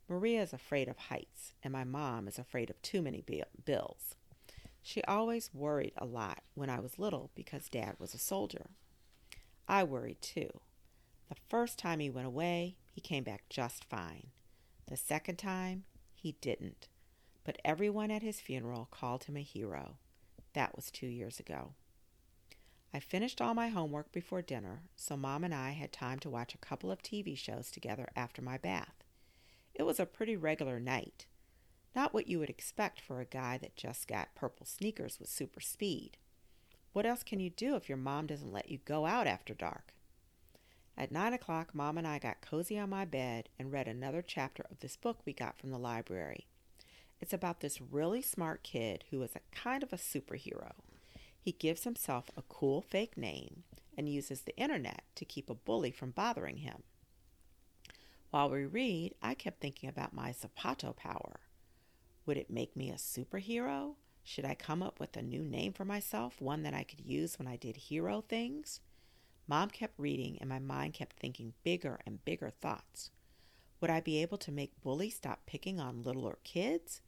Maria 0.07 0.41
is 0.41 0.53
afraid 0.53 0.87
of 0.87 0.97
heights, 0.97 1.51
and 1.61 1.73
my 1.73 1.83
mom 1.83 2.29
is 2.29 2.39
afraid 2.39 2.69
of 2.69 2.81
too 2.81 3.01
many 3.01 3.21
bills. 3.65 4.15
She 4.81 5.03
always 5.03 5.53
worried 5.53 5.91
a 5.97 6.05
lot 6.05 6.43
when 6.53 6.69
I 6.69 6.79
was 6.79 6.97
little 6.97 7.29
because 7.35 7.67
Dad 7.67 7.97
was 7.99 8.13
a 8.13 8.17
soldier. 8.17 8.69
I 9.67 9.83
worried 9.83 10.21
too. 10.21 10.61
The 11.27 11.35
first 11.49 11.77
time 11.77 11.99
he 11.99 12.09
went 12.09 12.27
away, 12.27 12.77
he 12.89 13.01
came 13.01 13.25
back 13.25 13.49
just 13.49 13.83
fine. 13.83 14.27
The 14.87 14.95
second 14.95 15.39
time, 15.39 15.83
he 16.15 16.37
didn't. 16.39 16.87
But 17.43 17.59
everyone 17.65 18.11
at 18.11 18.23
his 18.23 18.39
funeral 18.39 18.87
called 18.91 19.25
him 19.25 19.35
a 19.35 19.41
hero. 19.41 19.97
That 20.53 20.77
was 20.77 20.89
two 20.89 21.07
years 21.07 21.37
ago. 21.37 21.73
I 22.93 22.99
finished 22.99 23.39
all 23.39 23.53
my 23.53 23.67
homework 23.67 24.11
before 24.11 24.41
dinner, 24.41 24.81
so 24.95 25.15
Mom 25.15 25.43
and 25.43 25.53
I 25.53 25.71
had 25.71 25.91
time 25.91 26.17
to 26.19 26.29
watch 26.29 26.55
a 26.55 26.59
couple 26.59 26.91
of 26.91 27.03
TV 27.03 27.37
shows 27.37 27.69
together 27.69 28.09
after 28.15 28.41
my 28.41 28.57
bath. 28.57 29.03
It 29.75 29.83
was 29.83 29.99
a 29.99 30.07
pretty 30.07 30.35
regular 30.35 30.79
night. 30.79 31.27
Not 31.95 32.13
what 32.13 32.27
you 32.27 32.39
would 32.39 32.49
expect 32.49 32.99
for 32.99 33.21
a 33.21 33.25
guy 33.25 33.59
that 33.59 33.75
just 33.75 34.07
got 34.07 34.33
purple 34.33 34.65
sneakers 34.65 35.19
with 35.19 35.29
super 35.29 35.59
speed. 35.59 36.17
What 36.91 37.05
else 37.05 37.23
can 37.23 37.39
you 37.39 37.51
do 37.51 37.75
if 37.75 37.87
your 37.87 37.97
mom 37.97 38.25
doesn't 38.25 38.51
let 38.51 38.69
you 38.69 38.79
go 38.85 39.05
out 39.05 39.27
after 39.27 39.53
dark? 39.53 39.93
At 40.97 41.11
nine 41.11 41.33
o'clock, 41.33 41.73
Mom 41.73 41.97
and 41.97 42.07
I 42.07 42.19
got 42.19 42.41
cozy 42.41 42.77
on 42.77 42.89
my 42.89 43.05
bed 43.05 43.49
and 43.57 43.71
read 43.71 43.87
another 43.87 44.21
chapter 44.21 44.65
of 44.69 44.79
this 44.79 44.97
book 44.97 45.19
we 45.25 45.31
got 45.31 45.57
from 45.59 45.69
the 45.69 45.77
library. 45.77 46.47
It's 47.21 47.33
about 47.33 47.59
this 47.61 47.79
really 47.79 48.21
smart 48.21 48.63
kid 48.63 49.05
who 49.09 49.21
is 49.21 49.35
a 49.35 49.55
kind 49.55 49.83
of 49.83 49.93
a 49.93 49.97
superhero. 49.97 50.71
He 51.41 51.51
gives 51.51 51.83
himself 51.83 52.29
a 52.35 52.43
cool 52.43 52.81
fake 52.81 53.17
name 53.17 53.63
and 53.97 54.09
uses 54.09 54.41
the 54.41 54.55
internet 54.57 55.03
to 55.15 55.25
keep 55.25 55.49
a 55.49 55.55
bully 55.55 55.91
from 55.91 56.11
bothering 56.11 56.57
him. 56.57 56.83
While 58.29 58.49
we 58.49 58.65
read, 58.65 59.15
I 59.21 59.33
kept 59.33 59.59
thinking 59.59 59.89
about 59.89 60.13
my 60.13 60.31
Zapato 60.31 60.95
power. 60.95 61.39
Would 62.25 62.37
it 62.37 62.49
make 62.49 62.75
me 62.75 62.91
a 62.91 62.95
superhero? 62.95 63.95
Should 64.23 64.45
I 64.45 64.53
come 64.53 64.83
up 64.83 64.99
with 64.99 65.17
a 65.17 65.21
new 65.23 65.43
name 65.43 65.73
for 65.73 65.85
myself, 65.85 66.39
one 66.39 66.61
that 66.63 66.73
I 66.73 66.83
could 66.83 67.01
use 67.01 67.39
when 67.39 67.47
I 67.47 67.55
did 67.55 67.75
hero 67.75 68.21
things? 68.21 68.81
Mom 69.47 69.69
kept 69.69 69.97
reading, 69.97 70.37
and 70.39 70.47
my 70.47 70.59
mind 70.59 70.93
kept 70.93 71.17
thinking 71.19 71.53
bigger 71.63 71.99
and 72.05 72.23
bigger 72.23 72.51
thoughts. 72.51 73.09
Would 73.81 73.89
I 73.89 73.99
be 73.99 74.21
able 74.21 74.37
to 74.37 74.51
make 74.51 74.79
bullies 74.81 75.15
stop 75.15 75.47
picking 75.47 75.79
on 75.79 76.03
littler 76.03 76.37
kids? 76.43 77.01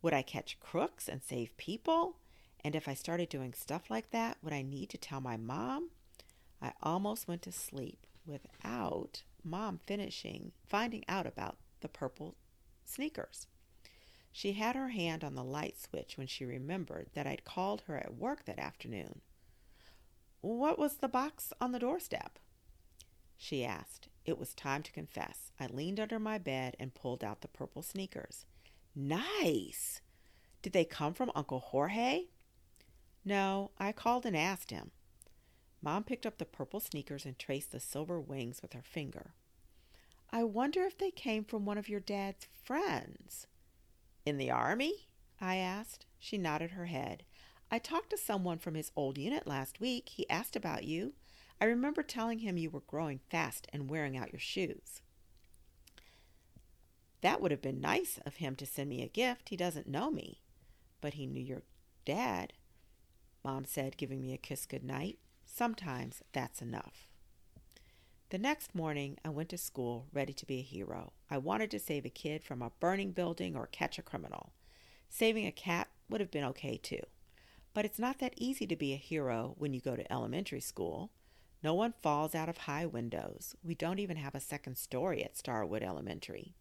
Would 0.00 0.12
I 0.12 0.22
catch 0.22 0.60
crooks 0.60 1.08
and 1.08 1.22
save 1.24 1.56
people? 1.56 2.18
And 2.64 2.76
if 2.76 2.88
I 2.88 2.94
started 2.94 3.28
doing 3.28 3.52
stuff 3.52 3.90
like 3.90 4.10
that, 4.10 4.38
would 4.42 4.52
I 4.52 4.62
need 4.62 4.88
to 4.90 4.98
tell 4.98 5.20
my 5.20 5.36
mom? 5.36 5.90
I 6.60 6.72
almost 6.82 7.26
went 7.26 7.42
to 7.42 7.52
sleep 7.52 8.06
without 8.24 9.24
mom 9.44 9.80
finishing 9.84 10.52
finding 10.64 11.04
out 11.08 11.26
about 11.26 11.56
the 11.80 11.88
purple 11.88 12.36
sneakers. 12.84 13.46
She 14.30 14.52
had 14.52 14.76
her 14.76 14.90
hand 14.90 15.24
on 15.24 15.34
the 15.34 15.44
light 15.44 15.76
switch 15.78 16.16
when 16.16 16.26
she 16.26 16.44
remembered 16.44 17.08
that 17.14 17.26
I'd 17.26 17.44
called 17.44 17.82
her 17.82 17.98
at 17.98 18.14
work 18.14 18.44
that 18.46 18.58
afternoon. 18.58 19.20
What 20.40 20.78
was 20.78 20.94
the 20.94 21.08
box 21.08 21.52
on 21.60 21.72
the 21.72 21.78
doorstep? 21.78 22.38
She 23.36 23.64
asked. 23.64 24.08
It 24.24 24.38
was 24.38 24.54
time 24.54 24.82
to 24.84 24.92
confess. 24.92 25.50
I 25.58 25.66
leaned 25.66 25.98
under 25.98 26.18
my 26.18 26.38
bed 26.38 26.76
and 26.78 26.94
pulled 26.94 27.24
out 27.24 27.40
the 27.40 27.48
purple 27.48 27.82
sneakers. 27.82 28.46
Nice! 28.94 30.00
Did 30.62 30.72
they 30.72 30.84
come 30.84 31.12
from 31.12 31.32
Uncle 31.34 31.58
Jorge? 31.58 32.26
No, 33.24 33.70
I 33.78 33.92
called 33.92 34.26
and 34.26 34.36
asked 34.36 34.70
him. 34.70 34.90
Mom 35.80 36.04
picked 36.04 36.26
up 36.26 36.38
the 36.38 36.44
purple 36.44 36.80
sneakers 36.80 37.24
and 37.24 37.38
traced 37.38 37.72
the 37.72 37.80
silver 37.80 38.20
wings 38.20 38.62
with 38.62 38.72
her 38.72 38.82
finger. 38.82 39.34
I 40.30 40.44
wonder 40.44 40.82
if 40.82 40.96
they 40.96 41.10
came 41.10 41.44
from 41.44 41.64
one 41.64 41.78
of 41.78 41.88
your 41.88 42.00
dad's 42.00 42.46
friends. 42.64 43.46
In 44.24 44.38
the 44.38 44.50
Army? 44.50 45.08
I 45.40 45.56
asked. 45.56 46.06
She 46.18 46.38
nodded 46.38 46.70
her 46.70 46.86
head. 46.86 47.24
I 47.70 47.78
talked 47.78 48.10
to 48.10 48.18
someone 48.18 48.58
from 48.58 48.74
his 48.74 48.92
old 48.94 49.18
unit 49.18 49.46
last 49.46 49.80
week. 49.80 50.10
He 50.10 50.28
asked 50.30 50.56
about 50.56 50.84
you. 50.84 51.14
I 51.60 51.64
remember 51.64 52.02
telling 52.02 52.40
him 52.40 52.56
you 52.56 52.70
were 52.70 52.80
growing 52.80 53.20
fast 53.30 53.66
and 53.72 53.90
wearing 53.90 54.16
out 54.16 54.32
your 54.32 54.40
shoes. 54.40 55.02
That 57.20 57.40
would 57.40 57.50
have 57.50 57.62
been 57.62 57.80
nice 57.80 58.18
of 58.26 58.36
him 58.36 58.56
to 58.56 58.66
send 58.66 58.88
me 58.88 59.02
a 59.02 59.08
gift. 59.08 59.48
He 59.48 59.56
doesn't 59.56 59.88
know 59.88 60.10
me. 60.10 60.42
But 61.00 61.14
he 61.14 61.26
knew 61.26 61.42
your 61.42 61.62
dad, 62.04 62.52
Mom 63.44 63.64
said, 63.64 63.96
giving 63.96 64.22
me 64.22 64.32
a 64.32 64.38
kiss 64.38 64.66
goodnight. 64.66 65.18
Sometimes 65.44 66.22
that's 66.32 66.62
enough. 66.62 67.08
The 68.30 68.38
next 68.38 68.74
morning, 68.74 69.18
I 69.24 69.28
went 69.28 69.50
to 69.50 69.58
school 69.58 70.06
ready 70.12 70.32
to 70.32 70.46
be 70.46 70.60
a 70.60 70.62
hero. 70.62 71.12
I 71.30 71.38
wanted 71.38 71.70
to 71.72 71.78
save 71.78 72.06
a 72.06 72.10
kid 72.10 72.42
from 72.42 72.62
a 72.62 72.72
burning 72.80 73.10
building 73.10 73.56
or 73.56 73.66
catch 73.66 73.98
a 73.98 74.02
criminal. 74.02 74.52
Saving 75.10 75.46
a 75.46 75.52
cat 75.52 75.88
would 76.08 76.20
have 76.20 76.30
been 76.30 76.44
okay 76.44 76.78
too. 76.82 77.02
But 77.74 77.84
it's 77.84 77.98
not 77.98 78.18
that 78.20 78.34
easy 78.36 78.66
to 78.66 78.76
be 78.76 78.92
a 78.92 78.96
hero 78.96 79.54
when 79.58 79.74
you 79.74 79.80
go 79.80 79.96
to 79.96 80.12
elementary 80.12 80.60
school. 80.60 81.10
No 81.62 81.74
one 81.74 81.94
falls 82.02 82.34
out 82.34 82.48
of 82.48 82.58
high 82.58 82.86
windows. 82.86 83.54
We 83.62 83.74
don't 83.74 83.98
even 83.98 84.16
have 84.16 84.34
a 84.34 84.40
second 84.40 84.78
story 84.78 85.22
at 85.22 85.36
Starwood 85.36 85.82
Elementary. 85.82 86.54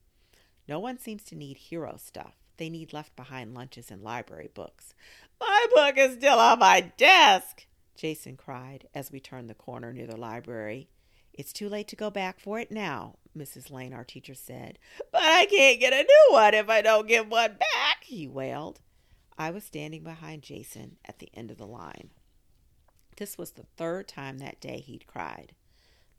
No 0.67 0.79
one 0.79 0.97
seems 0.97 1.23
to 1.23 1.35
need 1.35 1.57
hero 1.57 1.95
stuff. 1.97 2.35
They 2.57 2.69
need 2.69 2.93
left 2.93 3.15
behind 3.15 3.53
lunches 3.53 3.91
and 3.91 4.03
library 4.03 4.49
books. 4.53 4.93
My 5.39 5.65
book 5.73 5.95
is 5.97 6.13
still 6.15 6.39
on 6.39 6.59
my 6.59 6.81
desk, 6.97 7.65
Jason 7.95 8.37
cried 8.37 8.87
as 8.93 9.11
we 9.11 9.19
turned 9.19 9.49
the 9.49 9.55
corner 9.55 9.91
near 9.93 10.07
the 10.07 10.17
library. 10.17 10.89
It's 11.33 11.53
too 11.53 11.69
late 11.69 11.87
to 11.89 11.95
go 11.95 12.09
back 12.09 12.39
for 12.39 12.59
it 12.59 12.71
now, 12.71 13.15
Mrs. 13.37 13.71
Lane, 13.71 13.93
our 13.93 14.03
teacher, 14.03 14.33
said. 14.33 14.77
But 15.11 15.21
I 15.23 15.45
can't 15.45 15.79
get 15.79 15.93
a 15.93 16.03
new 16.03 16.27
one 16.31 16.53
if 16.53 16.69
I 16.69 16.81
don't 16.81 17.07
get 17.07 17.29
one 17.29 17.53
back, 17.53 18.03
he 18.03 18.27
wailed. 18.27 18.81
I 19.37 19.49
was 19.51 19.63
standing 19.63 20.03
behind 20.03 20.43
Jason 20.43 20.97
at 21.05 21.19
the 21.19 21.29
end 21.33 21.51
of 21.51 21.57
the 21.57 21.65
line. 21.65 22.11
This 23.17 23.37
was 23.37 23.51
the 23.51 23.65
third 23.77 24.07
time 24.07 24.39
that 24.39 24.59
day 24.59 24.79
he'd 24.79 25.07
cried. 25.07 25.53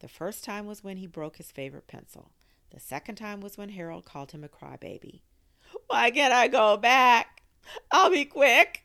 The 0.01 0.09
first 0.09 0.45
time 0.45 0.67
was 0.67 0.83
when 0.83 0.97
he 0.97 1.07
broke 1.07 1.37
his 1.37 1.53
favorite 1.53 1.87
pencil. 1.87 2.33
The 2.71 2.81
second 2.81 3.17
time 3.17 3.41
was 3.41 3.59
when 3.59 3.69
Harold 3.71 4.05
called 4.05 4.33
him 4.33 4.43
a 4.43 4.49
crybaby. 4.49 5.21
Why 5.87 6.11
can't 6.11 6.33
I 6.33 6.49
go 6.49 6.77
back? 6.77 7.43
I'll 7.91 8.11
be 8.11 8.25
quick. 8.25 8.85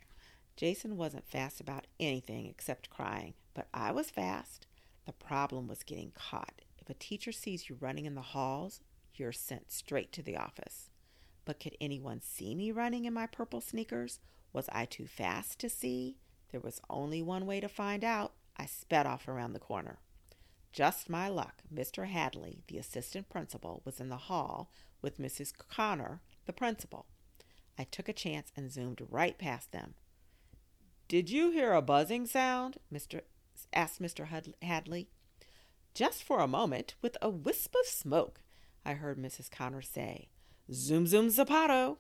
Jason 0.56 0.98
wasn't 0.98 1.30
fast 1.30 1.60
about 1.60 1.88
anything 2.00 2.48
except 2.48 2.90
crying, 2.90 3.34
but 3.54 3.68
I 3.74 3.92
was 3.92 4.10
fast. 4.10 4.66
The 5.06 5.14
problem 5.14 5.68
was 5.68 5.84
getting 5.84 6.12
caught. 6.12 6.62
If 6.80 6.90
a 6.90 6.94
teacher 6.94 7.32
sees 7.32 7.70
you 7.70 7.78
running 7.80 8.06
in 8.06 8.16
the 8.16 8.22
halls, 8.22 8.82
you're 9.14 9.32
sent 9.32 9.72
straight 9.72 10.12
to 10.14 10.24
the 10.24 10.38
office. 10.38 10.90
But 11.46 11.60
could 11.60 11.78
anyone 11.80 12.22
see 12.22 12.56
me 12.56 12.72
running 12.72 13.06
in 13.06 13.14
my 13.14 13.28
purple 13.28 13.62
sneakers? 13.62 14.20
Was 14.52 14.68
I 14.72 14.86
too 14.86 15.08
fast 15.08 15.60
to 15.60 15.70
see? 15.70 16.18
There 16.52 16.60
was 16.60 16.82
only 16.90 17.22
one 17.22 17.46
way 17.46 17.60
to 17.60 17.70
find 17.70 18.04
out. 18.04 18.34
I 18.58 18.66
sped 18.66 19.06
off 19.06 19.28
around 19.28 19.54
the 19.54 19.60
corner. 19.60 20.00
Just 20.72 21.10
my 21.10 21.30
luck, 21.30 21.64
Mr. 21.74 22.08
Hadley, 22.08 22.64
the 22.68 22.78
assistant 22.78 23.30
principal, 23.30 23.82
was 23.86 24.00
in 24.00 24.10
the 24.10 24.18
hall 24.18 24.72
with 25.02 25.20
Mrs. 25.20 25.54
Connor, 25.56 26.22
the 26.48 26.54
principal. 26.54 27.06
I 27.78 27.84
took 27.84 28.10
a 28.10 28.14
chance 28.14 28.52
and 28.56 28.72
zoomed 28.72 29.02
right 29.10 29.38
past 29.38 29.72
them. 29.72 29.94
Did 31.08 31.30
you 31.30 31.52
hear 31.52 31.74
a 31.74 31.82
buzzing 31.82 32.26
sound? 32.26 32.78
Mr. 32.92 33.22
asked 33.72 34.02
Mr. 34.02 34.28
Hadley. 34.62 35.08
Just 35.94 36.24
for 36.24 36.40
a 36.40 36.48
moment, 36.48 36.96
with 37.02 37.18
a 37.22 37.30
wisp 37.30 37.76
of 37.80 37.88
smoke, 37.88 38.42
I 38.86 38.94
heard 38.94 39.18
Mrs. 39.18 39.50
Connor 39.50 39.82
say. 39.82 40.30
Zoom 40.72 41.08
zoom 41.08 41.30
zapato. 41.30 41.98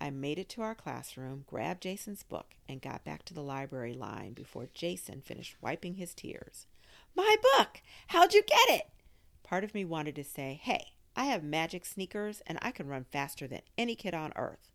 I 0.00 0.10
made 0.10 0.38
it 0.38 0.48
to 0.50 0.62
our 0.62 0.74
classroom, 0.74 1.44
grabbed 1.46 1.82
Jason's 1.82 2.22
book, 2.22 2.54
and 2.68 2.82
got 2.82 3.04
back 3.04 3.24
to 3.24 3.34
the 3.34 3.42
library 3.42 3.94
line 3.94 4.32
before 4.32 4.68
Jason 4.74 5.22
finished 5.22 5.56
wiping 5.62 5.94
his 5.94 6.14
tears. 6.14 6.66
My 7.14 7.36
book! 7.56 7.80
How'd 8.08 8.34
you 8.34 8.42
get 8.42 8.68
it? 8.68 8.90
Part 9.42 9.64
of 9.64 9.74
me 9.74 9.84
wanted 9.84 10.16
to 10.16 10.24
say, 10.24 10.60
Hey, 10.62 10.93
I 11.16 11.26
have 11.26 11.44
magic 11.44 11.84
sneakers 11.84 12.42
and 12.46 12.58
I 12.60 12.70
can 12.70 12.88
run 12.88 13.04
faster 13.04 13.46
than 13.46 13.62
any 13.78 13.94
kid 13.94 14.14
on 14.14 14.32
earth. 14.36 14.70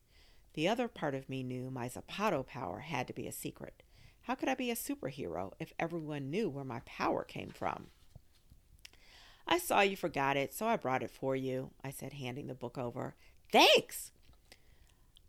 The 0.54 0.68
other 0.68 0.88
part 0.88 1.16
of 1.16 1.30
me 1.30 1.44
knew 1.44 1.70
my 1.70 1.90
Zapato 1.90 2.46
power 2.46 2.80
had 2.80 3.08
to 3.08 3.14
be 3.14 3.28
a 3.28 3.32
secret. 3.32 3.84
How 4.24 4.36
could 4.36 4.50
I 4.50 4.56
be 4.56 4.72
a 4.72 4.76
superhero 4.76 5.54
if 5.60 5.74
everyone 5.80 6.30
knew 6.30 6.50
where 6.50 6.64
my 6.64 6.82
power 6.86 7.24
came 7.24 7.50
from? 7.50 7.88
I 9.48 9.58
saw 9.58 9.82
you 9.82 9.98
forgot 9.98 10.38
it, 10.38 10.54
so 10.54 10.68
I 10.68 10.78
brought 10.78 11.02
it 11.02 11.12
for 11.12 11.36
you, 11.36 11.72
I 11.84 11.90
said, 11.90 12.14
handing 12.14 12.48
the 12.48 12.54
book 12.54 12.78
over. 12.78 13.16
Thanks! 13.52 14.12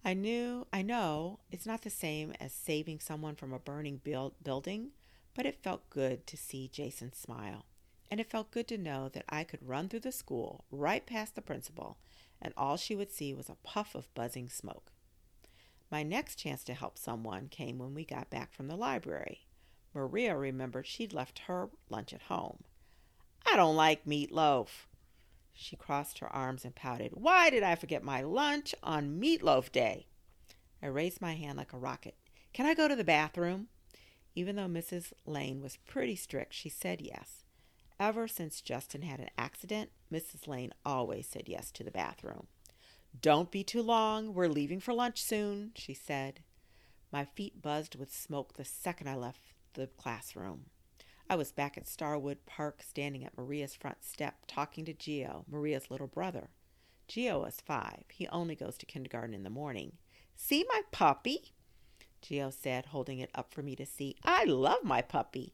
I 0.04 0.14
knew, 0.14 0.66
I 0.72 0.82
know, 0.82 1.40
it's 1.50 1.66
not 1.66 1.82
the 1.82 1.90
same 1.90 2.34
as 2.38 2.52
saving 2.52 3.00
someone 3.00 3.34
from 3.34 3.52
a 3.52 3.58
burning 3.58 4.00
build, 4.02 4.34
building, 4.42 4.90
but 5.34 5.46
it 5.46 5.62
felt 5.62 5.90
good 5.90 6.26
to 6.26 6.36
see 6.36 6.68
Jason 6.68 7.12
smile. 7.12 7.64
And 8.10 8.18
it 8.18 8.30
felt 8.30 8.50
good 8.50 8.66
to 8.68 8.78
know 8.78 9.08
that 9.10 9.24
I 9.28 9.44
could 9.44 9.66
run 9.66 9.88
through 9.88 10.00
the 10.00 10.12
school 10.12 10.64
right 10.70 11.06
past 11.06 11.34
the 11.34 11.42
principal, 11.42 11.98
and 12.42 12.52
all 12.56 12.76
she 12.76 12.96
would 12.96 13.12
see 13.12 13.32
was 13.32 13.48
a 13.48 13.56
puff 13.62 13.94
of 13.94 14.12
buzzing 14.14 14.48
smoke. 14.48 14.92
My 15.90 16.02
next 16.02 16.36
chance 16.36 16.64
to 16.64 16.74
help 16.74 16.98
someone 16.98 17.48
came 17.48 17.78
when 17.78 17.94
we 17.94 18.04
got 18.04 18.30
back 18.30 18.52
from 18.52 18.68
the 18.68 18.76
library. 18.76 19.46
Maria 19.94 20.36
remembered 20.36 20.86
she'd 20.86 21.12
left 21.12 21.40
her 21.40 21.68
lunch 21.88 22.12
at 22.12 22.22
home. 22.22 22.64
I 23.44 23.56
don't 23.56 23.76
like 23.76 24.04
meatloaf. 24.04 24.86
She 25.52 25.76
crossed 25.76 26.20
her 26.20 26.28
arms 26.28 26.64
and 26.64 26.74
pouted. 26.74 27.12
Why 27.14 27.50
did 27.50 27.62
I 27.62 27.74
forget 27.74 28.02
my 28.02 28.22
lunch 28.22 28.74
on 28.82 29.20
meatloaf 29.20 29.72
day? 29.72 30.06
I 30.82 30.86
raised 30.86 31.20
my 31.20 31.34
hand 31.34 31.58
like 31.58 31.72
a 31.72 31.78
rocket. 31.78 32.14
Can 32.52 32.66
I 32.66 32.74
go 32.74 32.88
to 32.88 32.96
the 32.96 33.04
bathroom? 33.04 33.68
Even 34.34 34.56
though 34.56 34.68
Mrs. 34.68 35.12
Lane 35.26 35.60
was 35.60 35.78
pretty 35.86 36.16
strict, 36.16 36.54
she 36.54 36.68
said 36.68 37.00
yes. 37.00 37.44
Ever 38.00 38.26
since 38.26 38.62
Justin 38.62 39.02
had 39.02 39.20
an 39.20 39.28
accident, 39.36 39.90
Mrs. 40.10 40.48
Lane 40.48 40.72
always 40.86 41.26
said 41.26 41.42
yes 41.46 41.70
to 41.72 41.84
the 41.84 41.90
bathroom. 41.90 42.46
Don't 43.20 43.50
be 43.50 43.62
too 43.62 43.82
long. 43.82 44.32
We're 44.32 44.48
leaving 44.48 44.80
for 44.80 44.94
lunch 44.94 45.22
soon, 45.22 45.72
she 45.74 45.92
said. 45.92 46.40
My 47.12 47.26
feet 47.26 47.60
buzzed 47.60 47.96
with 47.96 48.10
smoke 48.10 48.54
the 48.54 48.64
second 48.64 49.08
I 49.08 49.16
left 49.16 49.42
the 49.74 49.86
classroom. 49.86 50.66
I 51.28 51.36
was 51.36 51.52
back 51.52 51.76
at 51.76 51.86
Starwood 51.86 52.46
Park, 52.46 52.82
standing 52.82 53.22
at 53.22 53.36
Maria's 53.36 53.74
front 53.74 54.02
step, 54.02 54.46
talking 54.48 54.86
to 54.86 54.94
Geo, 54.94 55.44
Maria's 55.46 55.90
little 55.90 56.06
brother. 56.06 56.48
Geo 57.06 57.44
is 57.44 57.60
five. 57.60 58.04
He 58.10 58.26
only 58.28 58.54
goes 58.54 58.78
to 58.78 58.86
kindergarten 58.86 59.34
in 59.34 59.42
the 59.42 59.50
morning. 59.50 59.92
See 60.36 60.64
my 60.70 60.80
puppy? 60.90 61.52
Geo 62.22 62.48
said, 62.48 62.86
holding 62.86 63.18
it 63.18 63.30
up 63.34 63.52
for 63.52 63.62
me 63.62 63.76
to 63.76 63.84
see. 63.84 64.16
I 64.24 64.44
love 64.44 64.84
my 64.84 65.02
puppy. 65.02 65.52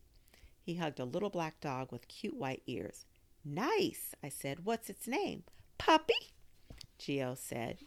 He 0.67 0.75
hugged 0.75 0.99
a 0.99 1.05
little 1.05 1.31
black 1.31 1.61
dog 1.61 1.93
with 1.93 2.09
cute 2.09 2.35
white 2.35 2.65
ears. 2.67 3.05
Nice, 3.45 4.17
I 4.21 4.29
said. 4.29 4.65
What's 4.65 4.91
its 4.91 5.07
name? 5.07 5.45
Puppy, 5.79 6.35
Geo 6.99 7.37
said. 7.39 7.79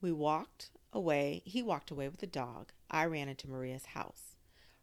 We 0.00 0.12
walked 0.12 0.70
away. 0.94 1.42
He 1.44 1.62
walked 1.62 1.90
away 1.90 2.08
with 2.08 2.20
the 2.20 2.26
dog. 2.26 2.72
I 2.90 3.04
ran 3.04 3.28
into 3.28 3.50
Maria's 3.50 3.84
house. 3.84 4.36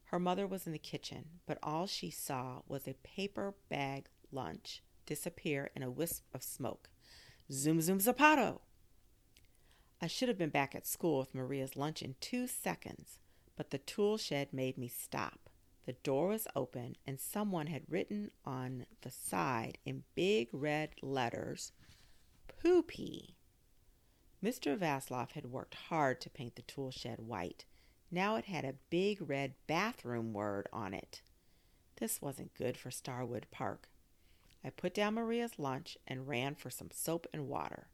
Her 0.05 0.19
mother 0.19 0.45
was 0.45 0.67
in 0.67 0.73
the 0.73 0.77
kitchen, 0.77 1.25
but 1.47 1.57
all 1.63 1.87
she 1.87 2.11
saw 2.11 2.61
was 2.67 2.87
a 2.87 2.93
paper 3.01 3.55
bag 3.67 4.05
lunch 4.31 4.83
disappear 5.07 5.71
in 5.75 5.81
a 5.81 5.89
wisp 5.89 6.25
of 6.35 6.43
smoke. 6.43 6.91
Zoom, 7.51 7.81
zoom, 7.81 7.97
zapato! 7.97 8.59
I 9.99 10.05
should 10.05 10.27
have 10.27 10.37
been 10.37 10.51
back 10.51 10.75
at 10.75 10.85
school 10.85 11.17
with 11.17 11.33
Maria's 11.33 11.75
lunch 11.75 12.03
in 12.03 12.13
two 12.21 12.45
seconds, 12.45 13.17
but 13.55 13.71
the 13.71 13.79
tool 13.79 14.19
shed 14.19 14.53
made 14.53 14.77
me 14.77 14.87
stop. 14.87 15.50
The 15.85 15.93
door 15.93 16.27
was 16.27 16.47
open, 16.55 16.95
and 17.05 17.19
someone 17.19 17.67
had 17.67 17.83
written 17.89 18.31
on 18.45 18.85
the 19.01 19.11
side 19.11 19.77
in 19.85 20.03
big 20.15 20.49
red 20.51 20.91
letters, 21.01 21.71
Poopy. 22.47 23.35
Mr. 24.43 24.77
Vaslov 24.77 25.31
had 25.31 25.51
worked 25.51 25.75
hard 25.75 26.21
to 26.21 26.29
paint 26.29 26.55
the 26.55 26.61
tool 26.63 26.91
shed 26.91 27.19
white, 27.19 27.65
now 28.11 28.35
it 28.35 28.45
had 28.45 28.65
a 28.65 28.75
big 28.89 29.29
red 29.29 29.53
bathroom 29.67 30.33
word 30.33 30.67
on 30.73 30.93
it. 30.93 31.21
This 31.95 32.21
wasn't 32.21 32.53
good 32.53 32.75
for 32.75 32.91
Starwood 32.91 33.47
Park. 33.51 33.87
I 34.65 34.69
put 34.69 34.93
down 34.93 35.13
Maria's 35.13 35.57
lunch 35.57 35.97
and 36.05 36.27
ran 36.27 36.55
for 36.55 36.69
some 36.69 36.91
soap 36.91 37.25
and 37.33 37.47
water. 37.47 37.87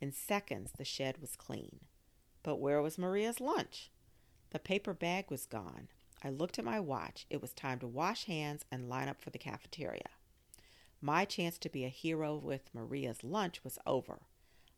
In 0.00 0.12
seconds, 0.12 0.72
the 0.76 0.84
shed 0.84 1.18
was 1.18 1.34
clean. 1.34 1.80
But 2.42 2.56
where 2.56 2.82
was 2.82 2.98
Maria's 2.98 3.40
lunch? 3.40 3.90
The 4.50 4.58
paper 4.58 4.92
bag 4.92 5.30
was 5.30 5.46
gone. 5.46 5.88
I 6.24 6.30
looked 6.30 6.58
at 6.58 6.64
my 6.64 6.80
watch. 6.80 7.26
It 7.28 7.42
was 7.42 7.52
time 7.52 7.78
to 7.80 7.86
wash 7.86 8.24
hands 8.24 8.64
and 8.72 8.88
line 8.88 9.08
up 9.08 9.20
for 9.20 9.28
the 9.28 9.38
cafeteria. 9.38 10.08
My 11.02 11.26
chance 11.26 11.58
to 11.58 11.68
be 11.68 11.84
a 11.84 11.90
hero 11.90 12.34
with 12.34 12.70
Maria's 12.72 13.22
lunch 13.22 13.62
was 13.62 13.78
over. 13.86 14.22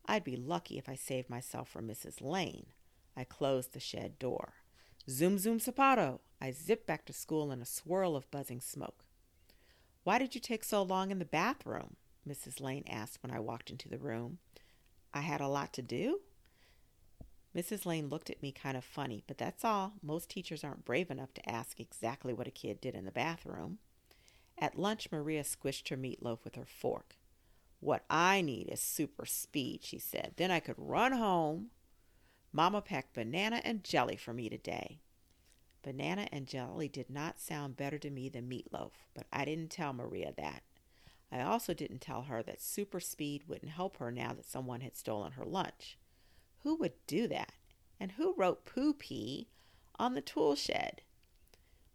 I'd 0.05 0.25
be 0.25 0.35
lucky 0.35 0.77
if 0.77 0.89
I 0.89 0.95
saved 0.95 1.29
myself 1.29 1.69
from 1.69 1.87
Mrs. 1.87 2.21
Lane. 2.21 2.67
I 3.15 3.23
closed 3.23 3.71
the 3.71 3.79
shed 3.79 4.19
door. 4.19 4.55
Zoom, 5.09 5.37
zoom, 5.37 5.59
zapato. 5.59 6.19
I 6.41 6.51
zipped 6.51 6.85
back 6.85 7.05
to 7.05 7.13
school 7.13 7.49
in 7.53 7.61
a 7.61 7.65
swirl 7.65 8.17
of 8.17 8.29
buzzing 8.29 8.59
smoke. 8.59 9.05
Why 10.03 10.19
did 10.19 10.35
you 10.35 10.41
take 10.41 10.65
so 10.65 10.83
long 10.83 11.11
in 11.11 11.19
the 11.19 11.25
bathroom? 11.25 11.95
Mrs. 12.27 12.59
Lane 12.59 12.83
asked 12.89 13.23
when 13.23 13.31
I 13.31 13.39
walked 13.39 13.69
into 13.69 13.87
the 13.87 13.97
room. 13.97 14.39
I 15.13 15.21
had 15.21 15.39
a 15.39 15.47
lot 15.47 15.71
to 15.73 15.81
do? 15.81 16.19
Mrs. 17.57 17.87
Lane 17.87 18.07
looked 18.07 18.29
at 18.29 18.43
me 18.43 18.51
kind 18.51 18.77
of 18.77 18.83
funny, 18.83 19.23
but 19.25 19.39
that's 19.39 19.65
all. 19.65 19.93
Most 20.03 20.29
teachers 20.29 20.63
aren't 20.63 20.85
brave 20.85 21.09
enough 21.09 21.33
to 21.33 21.49
ask 21.49 21.79
exactly 21.79 22.31
what 22.31 22.47
a 22.47 22.51
kid 22.51 22.79
did 22.79 22.93
in 22.93 23.05
the 23.05 23.11
bathroom. 23.11 23.79
At 24.59 24.77
lunch, 24.77 25.07
Maria 25.11 25.43
squished 25.43 25.89
her 25.89 25.97
meatloaf 25.97 26.43
with 26.43 26.55
her 26.55 26.65
fork. 26.65 27.15
What 27.79 28.05
I 28.09 28.41
need 28.41 28.69
is 28.71 28.79
super 28.79 29.25
speed, 29.25 29.83
she 29.83 29.97
said. 29.97 30.33
Then 30.37 30.51
I 30.51 30.59
could 30.59 30.75
run 30.77 31.13
home, 31.13 31.71
Mama 32.51 32.81
packed 32.81 33.13
banana 33.13 33.61
and 33.63 33.83
jelly 33.83 34.15
for 34.15 34.33
me 34.33 34.49
today. 34.49 34.99
Banana 35.83 36.27
and 36.31 36.47
jelly 36.47 36.87
did 36.87 37.09
not 37.09 37.39
sound 37.39 37.77
better 37.77 37.99
to 37.99 38.09
me 38.09 38.29
than 38.29 38.49
meatloaf, 38.49 38.93
but 39.13 39.27
I 39.31 39.45
didn't 39.45 39.69
tell 39.69 39.93
Maria 39.93 40.33
that. 40.37 40.63
I 41.31 41.41
also 41.41 41.73
didn't 41.73 42.01
tell 42.01 42.23
her 42.23 42.41
that 42.43 42.61
super 42.61 42.99
speed 42.99 43.43
wouldn't 43.47 43.71
help 43.71 43.97
her 43.97 44.11
now 44.11 44.33
that 44.33 44.45
someone 44.45 44.81
had 44.81 44.95
stolen 44.95 45.33
her 45.33 45.45
lunch. 45.45 45.97
Who 46.63 46.75
would 46.75 46.93
do 47.07 47.27
that? 47.27 47.53
And 47.99 48.13
who 48.13 48.33
wrote 48.37 48.65
poo 48.65 48.93
pee 48.93 49.47
on 49.97 50.13
the 50.13 50.21
tool 50.21 50.55
shed? 50.55 51.01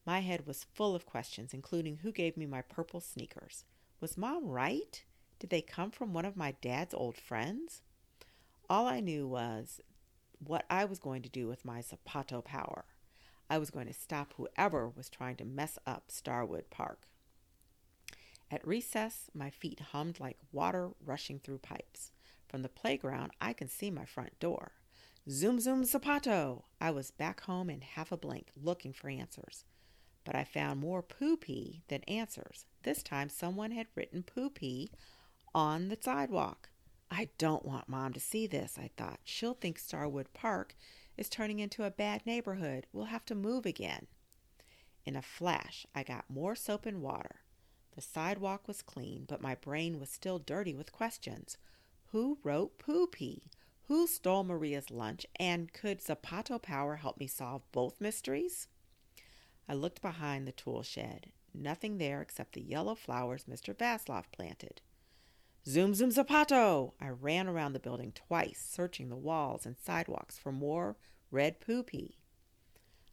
My 0.05 0.21
head 0.21 0.47
was 0.47 0.67
full 0.75 0.95
of 0.95 1.07
questions, 1.07 1.55
including 1.55 1.99
who 1.99 2.11
gave 2.11 2.37
me 2.37 2.47
my 2.47 2.63
purple 2.63 3.01
sneakers. 3.01 3.65
Was 4.01 4.19
mom 4.19 4.49
right? 4.49 5.05
Did 5.39 5.51
they 5.51 5.63
come 5.63 5.91
from 5.91 6.13
one 6.13 6.25
of 6.25 6.37
my 6.37 6.55
dad's 6.61 6.95
old 6.95 7.17
friends? 7.17 7.83
All 8.69 8.87
I 8.87 9.01
knew 9.01 9.29
was 9.29 9.81
what 10.39 10.65
I 10.69 10.85
was 10.85 10.99
going 10.99 11.23
to 11.23 11.29
do 11.29 11.47
with 11.47 11.65
my 11.65 11.83
Zapato 11.83 12.45
power. 12.45 12.85
I 13.49 13.59
was 13.59 13.71
going 13.71 13.87
to 13.87 13.93
stop 13.93 14.35
whoever 14.37 14.89
was 14.89 15.09
trying 15.09 15.37
to 15.37 15.45
mess 15.45 15.79
up 15.87 16.05
Starwood 16.09 16.71
Park. 16.71 17.07
At 18.51 18.67
recess, 18.67 19.31
my 19.35 19.51
feet 19.51 19.81
hummed 19.93 20.21
like 20.21 20.39
water 20.53 20.91
rushing 21.05 21.39
through 21.39 21.59
pipes. 21.59 22.13
From 22.53 22.61
the 22.61 22.69
playground, 22.69 23.33
I 23.41 23.55
can 23.55 23.71
see 23.71 23.91
my 23.91 24.05
front 24.05 24.39
door. 24.39 24.73
Zoom, 25.27 25.59
zoom, 25.59 25.85
Zapato! 25.85 26.65
I 26.83 26.91
was 26.91 27.11
back 27.11 27.41
home 27.41 27.71
in 27.71 27.81
half 27.81 28.13
a 28.13 28.17
blink, 28.19 28.49
looking 28.55 28.93
for 28.93 29.09
answers. 29.09 29.65
But 30.23 30.37
I 30.37 30.45
found 30.45 30.79
more 30.79 31.03
poopy 31.03 31.83
than 31.89 32.03
answers. 32.03 32.67
This 32.83 33.03
time, 33.03 33.31
someone 33.31 33.71
had 33.71 33.87
written 33.95 34.23
poopy 34.23 34.91
on 35.55 35.89
the 35.89 35.97
sidewalk. 35.99 36.69
I 37.11 37.31
don't 37.39 37.65
want 37.65 37.89
Mom 37.89 38.13
to 38.13 38.21
see 38.21 38.47
this, 38.47 38.77
I 38.79 38.91
thought. 38.99 39.21
She'll 39.25 39.55
think 39.55 39.79
Starwood 39.79 40.35
Park 40.35 40.77
is 41.17 41.31
turning 41.31 41.59
into 41.59 41.85
a 41.85 41.91
bad 41.91 42.27
neighborhood. 42.27 42.87
We'll 42.93 43.07
have 43.07 43.25
to 43.27 43.35
move 43.35 43.65
again. 43.65 44.09
In 45.07 45.17
a 45.17 45.23
flash, 45.23 45.87
I 45.95 46.03
got 46.03 46.29
more 46.29 46.55
soap 46.55 46.85
and 46.85 47.01
water. 47.01 47.41
The 47.97 48.03
sidewalk 48.03 48.69
was 48.69 48.83
clean, 48.83 49.25
but 49.27 49.41
my 49.41 49.55
brain 49.55 49.99
was 49.99 50.11
still 50.11 50.39
dirty 50.39 50.75
with 50.75 50.93
questions. 50.93 51.57
Who 52.13 52.37
wrote 52.43 52.79
Poopy? 52.79 53.51
Who 53.85 54.07
stole 54.07 54.45
Maria's 54.45 54.91
lunch? 54.91 55.25
And 55.37 55.73
could 55.73 56.03
Zapato 56.03 56.61
Power 56.61 56.97
help 56.97 57.19
me 57.19 57.27
solve 57.27 57.63
both 57.73 58.03
mysteries? 58.03 58.69
I 59.67 59.73
looked 59.73 60.03
behind 60.03 60.47
the 60.47 60.53
tool 60.53 60.83
shed. 60.83 61.33
Nothing 61.55 61.97
there 61.97 62.21
except 62.21 62.53
the 62.53 62.61
yellow 62.61 62.95
flowers 62.95 63.47
Mr. 63.47 63.75
Vaslov 63.75 64.25
planted. 64.31 64.83
Zoom, 65.67 65.95
zoom, 65.95 66.11
zapato! 66.11 66.93
I 67.01 67.09
ran 67.09 67.49
around 67.49 67.73
the 67.73 67.81
building 67.81 68.13
twice, 68.13 68.63
searching 68.63 69.09
the 69.09 69.17
walls 69.17 69.65
and 69.65 69.79
sidewalks 69.79 70.37
for 70.37 70.53
more 70.53 70.99
red 71.31 71.61
poopy. 71.61 72.19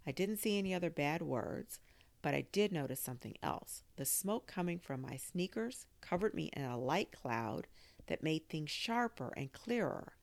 I 0.06 0.12
didn't 0.12 0.38
see 0.38 0.58
any 0.58 0.74
other 0.74 0.90
bad 0.90 1.22
words, 1.22 1.80
but 2.22 2.34
I 2.34 2.48
did 2.52 2.74
notice 2.74 3.00
something 3.00 3.38
else. 3.42 3.84
The 3.96 4.04
smoke 4.04 4.46
coming 4.46 4.78
from 4.78 5.02
my 5.02 5.16
sneakers 5.16 5.86
covered 6.02 6.34
me 6.34 6.50
in 6.54 6.64
a 6.64 6.78
light 6.78 7.14
cloud 7.14 7.68
that 8.10 8.24
made 8.24 8.50
things 8.50 8.70
sharper 8.70 9.32
and 9.38 9.54
clearer, 9.54 10.14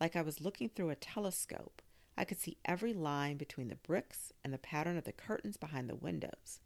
like 0.00 0.16
I 0.16 0.22
was 0.22 0.40
looking 0.40 0.70
through 0.70 0.90
a 0.90 0.96
telescope. 0.96 1.82
I 2.16 2.24
could 2.24 2.40
see 2.40 2.56
every 2.64 2.92
line 2.92 3.36
between 3.36 3.68
the 3.68 3.76
bricks 3.76 4.32
and 4.42 4.52
the 4.52 4.58
pattern 4.58 4.96
of 4.96 5.04
the 5.04 5.12
curtains 5.12 5.56
behind 5.56 5.88
the 5.88 5.96
windows. 5.96 6.60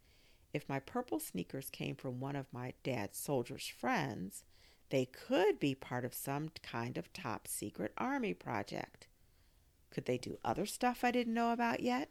If 0.53 0.69
my 0.69 0.79
purple 0.79 1.19
sneakers 1.19 1.71
came 1.71 1.97
from 1.97 2.21
one 2.21 2.37
of 2.37 2.53
my 2.53 2.75
dad's 2.83 3.19
soldier's 3.19 3.67
friends, 3.67 4.45
they 4.91 5.07
could 5.07 5.59
be 5.59 5.75
part 5.75 6.05
of 6.05 6.15
some 6.15 6.51
kind 6.63 6.97
of 6.97 7.13
top 7.13 7.49
secret 7.49 7.93
army 7.99 8.35
project. 8.35 9.09
Could 9.91 10.05
they 10.07 10.19
do 10.19 10.39
other 10.45 10.67
stuff 10.67 11.03
I 11.03 11.11
didn't 11.11 11.35
know 11.35 11.53
about 11.53 11.81
yet? 11.81 12.11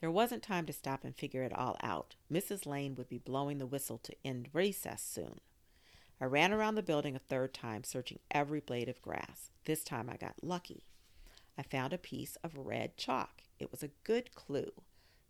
There 0.00 0.10
wasn't 0.10 0.42
time 0.42 0.66
to 0.66 0.72
stop 0.72 1.04
and 1.04 1.16
figure 1.16 1.42
it 1.42 1.52
all 1.52 1.76
out. 1.82 2.16
Mrs. 2.30 2.66
Lane 2.66 2.94
would 2.96 3.08
be 3.08 3.18
blowing 3.18 3.58
the 3.58 3.66
whistle 3.66 3.98
to 3.98 4.14
end 4.24 4.48
recess 4.52 5.02
soon. 5.02 5.40
I 6.20 6.24
ran 6.24 6.52
around 6.52 6.76
the 6.76 6.82
building 6.82 7.14
a 7.14 7.18
third 7.18 7.52
time, 7.52 7.84
searching 7.84 8.20
every 8.30 8.60
blade 8.60 8.88
of 8.88 9.02
grass. 9.02 9.50
This 9.66 9.84
time 9.84 10.08
I 10.08 10.16
got 10.16 10.42
lucky. 10.42 10.84
I 11.58 11.62
found 11.62 11.92
a 11.92 11.98
piece 11.98 12.36
of 12.42 12.56
red 12.56 12.96
chalk. 12.96 13.42
It 13.58 13.70
was 13.70 13.82
a 13.82 13.90
good 14.04 14.34
clue. 14.34 14.72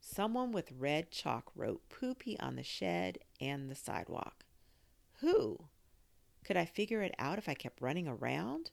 Someone 0.00 0.52
with 0.52 0.70
red 0.70 1.10
chalk 1.10 1.50
wrote 1.56 1.88
poopy 1.88 2.38
on 2.38 2.54
the 2.54 2.62
shed 2.62 3.18
and 3.40 3.68
the 3.68 3.74
sidewalk. 3.74 4.44
Who? 5.20 5.64
Could 6.44 6.56
I 6.56 6.64
figure 6.64 7.02
it 7.02 7.14
out 7.18 7.38
if 7.38 7.48
I 7.48 7.54
kept 7.54 7.80
running 7.80 8.06
around? 8.06 8.70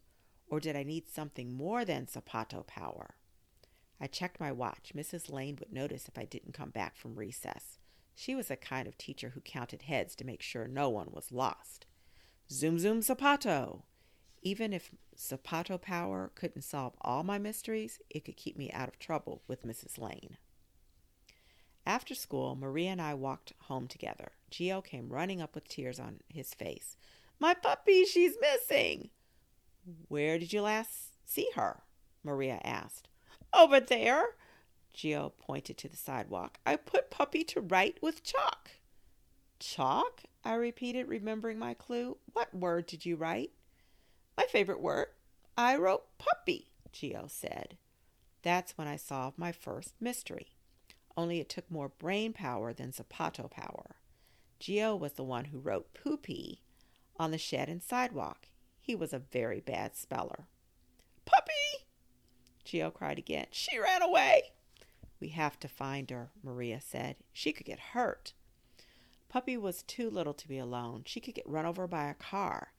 Or 0.47 0.60
did 0.60 0.76
I 0.76 0.84
need 0.84 1.10
something 1.10 1.52
more 1.52 1.84
than 1.84 2.06
Zapato 2.06 2.65
power? 2.67 3.15
I 3.99 4.06
checked 4.06 4.39
my 4.39 4.52
watch. 4.52 4.91
Mrs. 4.95 5.32
Lane 5.32 5.58
would 5.60 5.73
notice 5.73 6.08
if 6.08 6.19
I 6.19 6.26
didn't 6.26 6.54
come 6.54 6.69
back 6.69 6.95
from 6.95 7.15
recess. 7.15 7.80
She 8.13 8.36
was 8.36 8.49
the 8.49 8.56
kind 8.56 8.88
of 8.88 8.97
teacher 8.97 9.30
who 9.30 9.41
counted 9.41 9.84
heads 9.84 10.15
to 10.17 10.26
make 10.26 10.43
sure 10.43 10.67
no 10.67 10.89
one 10.89 11.08
was 11.12 11.32
lost. 11.32 11.88
Zoom, 12.51 12.77
zoom, 12.77 12.99
Zapato! 13.01 13.84
Even 14.41 14.73
if 14.73 14.91
Zapato 15.17 15.79
power 15.82 16.32
couldn't 16.36 16.63
solve 16.63 16.93
all 17.01 17.23
my 17.23 17.38
mysteries, 17.38 17.99
it 18.10 18.25
could 18.25 18.36
keep 18.36 18.58
me 18.58 18.71
out 18.71 18.89
of 18.89 18.99
trouble 18.99 19.41
with 19.47 19.65
Mrs. 19.65 19.97
Lane. 19.97 20.38
After 21.86 22.15
school, 22.15 22.56
Maria 22.56 22.91
and 22.91 23.01
I 23.01 23.13
walked 23.13 23.53
home 23.63 23.88
together. 23.88 24.32
Geo 24.49 24.82
came 24.82 25.10
running 25.10 25.41
up 25.41 25.56
with 25.56 25.67
tears 25.67 25.99
on 25.99 26.19
his 26.29 26.53
face. 26.53 26.97
My 27.39 27.53
puppy, 27.53 28.06
she's 28.06 28.38
missing. 28.39 29.10
Where 30.08 30.39
did 30.39 30.53
you 30.53 30.62
last 30.62 31.13
see 31.25 31.49
her? 31.56 31.84
Maria 32.23 32.60
asked. 32.63 33.10
Over 33.53 33.79
there. 33.79 34.36
Geo 34.93 35.34
pointed 35.39 35.77
to 35.79 35.89
the 35.89 35.97
sidewalk. 35.97 36.60
I 36.65 36.75
put 36.75 37.10
puppy 37.12 37.43
to 37.45 37.62
write 37.62 37.97
with 38.01 38.23
chalk. 38.23 38.69
Chalk? 39.60 40.21
I 40.45 40.56
repeated, 40.56 41.08
remembering 41.08 41.58
my 41.58 41.73
clue. 41.73 42.17
What 42.34 42.53
word 42.53 42.86
did 42.86 43.06
you 43.06 43.15
write? 43.15 43.51
My 44.38 44.45
favorite 44.45 44.82
word. 44.82 45.08
I 45.58 45.77
wrote 45.77 46.17
puppy, 46.17 46.69
Geo 46.91 47.25
said. 47.27 47.77
That's 48.41 48.77
when 48.77 48.88
I 48.88 48.97
solved 48.97 49.38
my 49.38 49.51
first 49.51 49.93
mystery. 50.01 50.58
Only 51.15 51.39
it 51.39 51.49
took 51.49 51.69
more 51.71 51.89
brain 51.89 52.34
power 52.34 52.73
than 52.73 52.91
Zapato 52.91 53.49
power. 53.49 53.95
Geo 54.60 54.95
was 54.95 55.13
the 55.13 55.23
one 55.23 55.45
who 55.45 55.60
wrote 55.60 55.93
poopy 55.93 56.62
on 57.17 57.32
the 57.32 57.38
shed 57.38 57.69
and 57.69 57.82
sidewalk. 57.82 58.47
He 58.82 58.95
was 58.95 59.13
a 59.13 59.19
very 59.19 59.62
bad 59.62 59.95
speller. 59.95 60.47
Puppy! 61.25 61.86
Geo 62.65 62.89
cried 62.89 63.17
again. 63.17 63.47
She 63.51 63.79
ran 63.79 64.01
away. 64.01 64.51
We 65.19 65.29
have 65.29 65.58
to 65.60 65.67
find 65.69 66.10
her, 66.10 66.32
Maria 66.43 66.82
said. 66.82 67.15
She 67.32 67.53
could 67.53 67.65
get 67.65 67.79
hurt. 67.79 68.34
Puppy 69.34 69.58
was 69.58 69.82
too 69.82 70.12
little 70.12 70.36
to 70.36 70.48
be 70.48 70.60
alone. 70.60 71.02
She 71.08 71.19
could 71.19 71.34
get 71.34 71.50
run 71.50 71.65
over 71.65 71.88
by 71.88 72.08
a 72.08 72.13
car. 72.13 72.72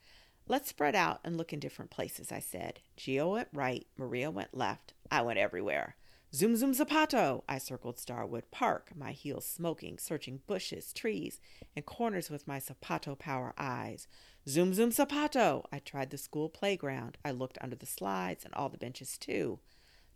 Let's 0.46 0.68
spread 0.68 0.94
out 0.94 1.18
and 1.24 1.36
look 1.36 1.52
in 1.52 1.58
different 1.58 1.90
places, 1.90 2.30
I 2.30 2.38
said. 2.38 2.78
Geo 2.96 3.32
went 3.32 3.48
right, 3.52 3.88
Maria 3.96 4.30
went 4.30 4.56
left. 4.56 4.94
I 5.10 5.22
went 5.22 5.40
everywhere. 5.40 5.96
Zoom, 6.32 6.54
zoom, 6.54 6.72
zapato! 6.72 7.42
I 7.48 7.58
circled 7.58 7.98
Starwood 7.98 8.52
Park, 8.52 8.92
my 8.94 9.10
heels 9.10 9.44
smoking, 9.44 9.98
searching 9.98 10.42
bushes, 10.46 10.92
trees, 10.92 11.40
and 11.74 11.84
corners 11.84 12.30
with 12.30 12.46
my 12.46 12.60
zapato 12.60 13.18
power 13.18 13.52
eyes. 13.58 14.06
Zoom, 14.48 14.74
zoom, 14.74 14.90
zapato! 14.90 15.64
I 15.72 15.80
tried 15.80 16.10
the 16.10 16.18
school 16.18 16.48
playground. 16.48 17.18
I 17.24 17.32
looked 17.32 17.58
under 17.62 17.74
the 17.74 17.84
slides 17.84 18.44
and 18.44 18.54
all 18.54 18.68
the 18.68 18.78
benches, 18.78 19.18
too. 19.18 19.58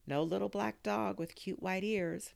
No 0.06 0.22
little 0.22 0.48
black 0.48 0.84
dog 0.84 1.18
with 1.18 1.34
cute 1.34 1.60
white 1.60 1.82
ears. 1.82 2.34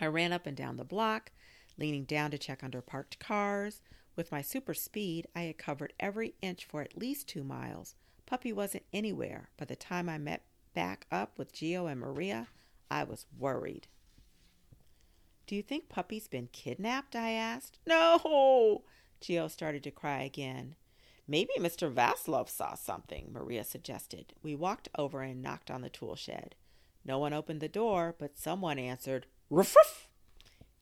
I 0.00 0.06
ran 0.06 0.32
up 0.32 0.48
and 0.48 0.56
down 0.56 0.78
the 0.78 0.84
block, 0.84 1.30
leaning 1.78 2.04
down 2.04 2.30
to 2.30 2.38
check 2.38 2.62
under 2.62 2.80
parked 2.80 3.18
cars. 3.18 3.80
With 4.16 4.32
my 4.32 4.42
super 4.42 4.74
speed, 4.74 5.26
I 5.34 5.42
had 5.42 5.58
covered 5.58 5.92
every 5.98 6.34
inch 6.40 6.64
for 6.64 6.82
at 6.82 6.96
least 6.96 7.28
two 7.28 7.44
miles. 7.44 7.94
Puppy 8.26 8.52
wasn't 8.52 8.84
anywhere. 8.92 9.50
By 9.56 9.66
the 9.66 9.76
time 9.76 10.08
I 10.08 10.18
met 10.18 10.44
back 10.74 11.06
up 11.10 11.38
with 11.38 11.52
Geo 11.52 11.86
and 11.86 12.00
Maria, 12.00 12.48
I 12.90 13.04
was 13.04 13.26
worried. 13.38 13.88
Do 15.46 15.54
you 15.54 15.62
think 15.62 15.88
Puppy's 15.88 16.28
been 16.28 16.48
kidnapped? 16.52 17.14
I 17.14 17.30
asked. 17.32 17.78
No! 17.86 18.84
Geo 19.20 19.48
started 19.48 19.82
to 19.84 19.90
cry 19.90 20.22
again. 20.22 20.76
Maybe 21.26 21.52
Mr. 21.58 21.92
Vaslov 21.92 22.48
saw 22.48 22.74
something, 22.74 23.30
Maria 23.32 23.64
suggested. 23.64 24.34
We 24.42 24.54
walked 24.54 24.88
over 24.96 25.22
and 25.22 25.42
knocked 25.42 25.70
on 25.70 25.80
the 25.80 25.88
tool 25.88 26.16
shed. 26.16 26.54
No 27.04 27.18
one 27.18 27.32
opened 27.32 27.60
the 27.60 27.68
door, 27.68 28.14
but 28.18 28.38
someone 28.38 28.78
answered, 28.78 29.26
Ruff, 29.50 29.74
ruff. 29.76 30.08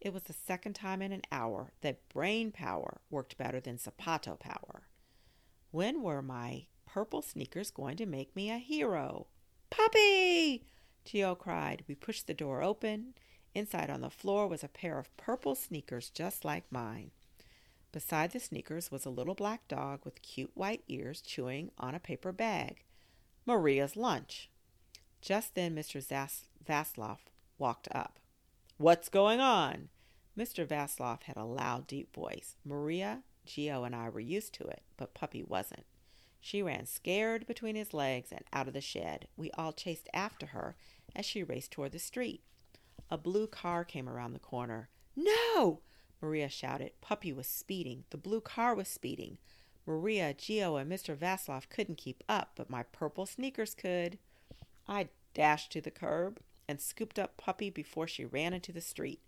It 0.03 0.13
was 0.13 0.25
the 0.25 0.33
second 0.33 0.73
time 0.75 1.01
in 1.01 1.13
an 1.13 1.23
hour 1.31 1.71
that 1.81 2.09
brain 2.09 2.51
power 2.51 3.01
worked 3.09 3.39
better 3.39 3.61
than 3.61 3.79
Zapato 3.79 4.37
power. 4.37 4.89
When 5.71 6.03
were 6.03 6.21
my 6.21 6.67
purple 6.87 7.23
sneakers 7.23 7.71
going 7.71 7.97
to 7.99 8.07
make 8.07 8.35
me 8.35 8.51
a 8.51 8.59
hero? 8.59 9.29
Puppy! 9.71 10.67
Tio 11.05 11.37
cried. 11.37 11.85
We 11.87 11.95
pushed 11.95 12.27
the 12.27 12.35
door 12.35 12.65
open. 12.65 13.15
Inside 13.55 13.91
on 13.91 14.01
the 14.01 14.11
floor 14.11 14.49
was 14.49 14.65
a 14.65 14.69
pair 14.69 14.99
of 14.99 15.17
purple 15.17 15.55
sneakers 15.55 16.11
just 16.11 16.45
like 16.45 16.65
mine. 16.73 17.13
Beside 17.93 18.33
the 18.33 18.41
sneakers 18.41 18.91
was 18.91 19.07
a 19.07 19.11
little 19.11 19.37
black 19.37 19.69
dog 19.69 20.01
with 20.05 20.21
cute 20.23 20.51
white 20.55 20.83
ears 20.89 21.21
chewing 21.21 21.71
on 21.79 21.95
a 21.95 22.01
paper 22.01 22.33
bag. 22.33 22.83
Maria's 23.47 23.95
lunch. 23.95 24.51
Just 25.21 25.55
then 25.55 25.77
Mr. 25.77 26.03
Zas- 26.03 26.49
walked 27.57 27.89
up. 27.93 28.19
What's 28.83 29.09
going 29.09 29.39
on? 29.39 29.91
Mr. 30.37 30.67
Vaslov 30.67 31.23
had 31.23 31.37
a 31.37 31.45
loud, 31.45 31.87
deep 31.87 32.13
voice. 32.13 32.57
Maria, 32.65 33.23
Geo, 33.47 33.85
and 33.85 33.95
I 33.95 34.09
were 34.09 34.19
used 34.19 34.55
to 34.55 34.65
it, 34.65 34.83
but 34.97 35.15
Puppy 35.15 35.41
wasn't. 35.41 35.85
She 36.41 36.65
ran 36.65 36.87
scared 36.87 37.47
between 37.47 37.77
his 37.77 37.95
legs 37.95 38.33
and 38.33 38.43
out 38.53 38.67
of 38.67 38.75
the 38.75 38.81
shed. 38.81 39.29
We 39.37 39.53
all 39.53 39.73
chased 39.73 40.09
after 40.13 40.47
her 40.47 40.75
as 41.15 41.25
she 41.25 41.45
raced 41.45 41.71
toward 41.71 41.93
the 41.93 42.01
street. 42.01 42.43
A 43.09 43.17
blue 43.17 43.47
car 43.47 43.85
came 43.85 44.09
around 44.09 44.33
the 44.33 44.41
corner. 44.41 44.89
No! 45.15 45.83
Maria 46.21 46.49
shouted. 46.49 47.01
Puppy 47.01 47.33
was 47.33 47.47
speeding. 47.47 48.03
The 48.11 48.17
blue 48.17 48.41
car 48.41 48.75
was 48.75 48.89
speeding. 48.89 49.39
Maria, 49.87 50.35
Geo, 50.35 50.75
and 50.75 50.91
Mr. 50.91 51.17
Vaslov 51.17 51.69
couldn't 51.69 51.99
keep 51.99 52.25
up, 52.29 52.55
but 52.57 52.69
my 52.69 52.83
purple 52.83 53.27
sneakers 53.27 53.77
could. 53.77 54.19
I 54.89 55.11
dashed 55.35 55.71
to 55.71 55.81
the 55.81 55.93
curb 55.93 56.41
and 56.69 56.81
scooped 56.81 57.19
up 57.19 57.37
Puppy 57.37 57.71
before 57.71 58.07
she 58.07 58.25
ran 58.25 58.53
into 58.53 58.73
the 58.73 58.81
street. 58.81 59.21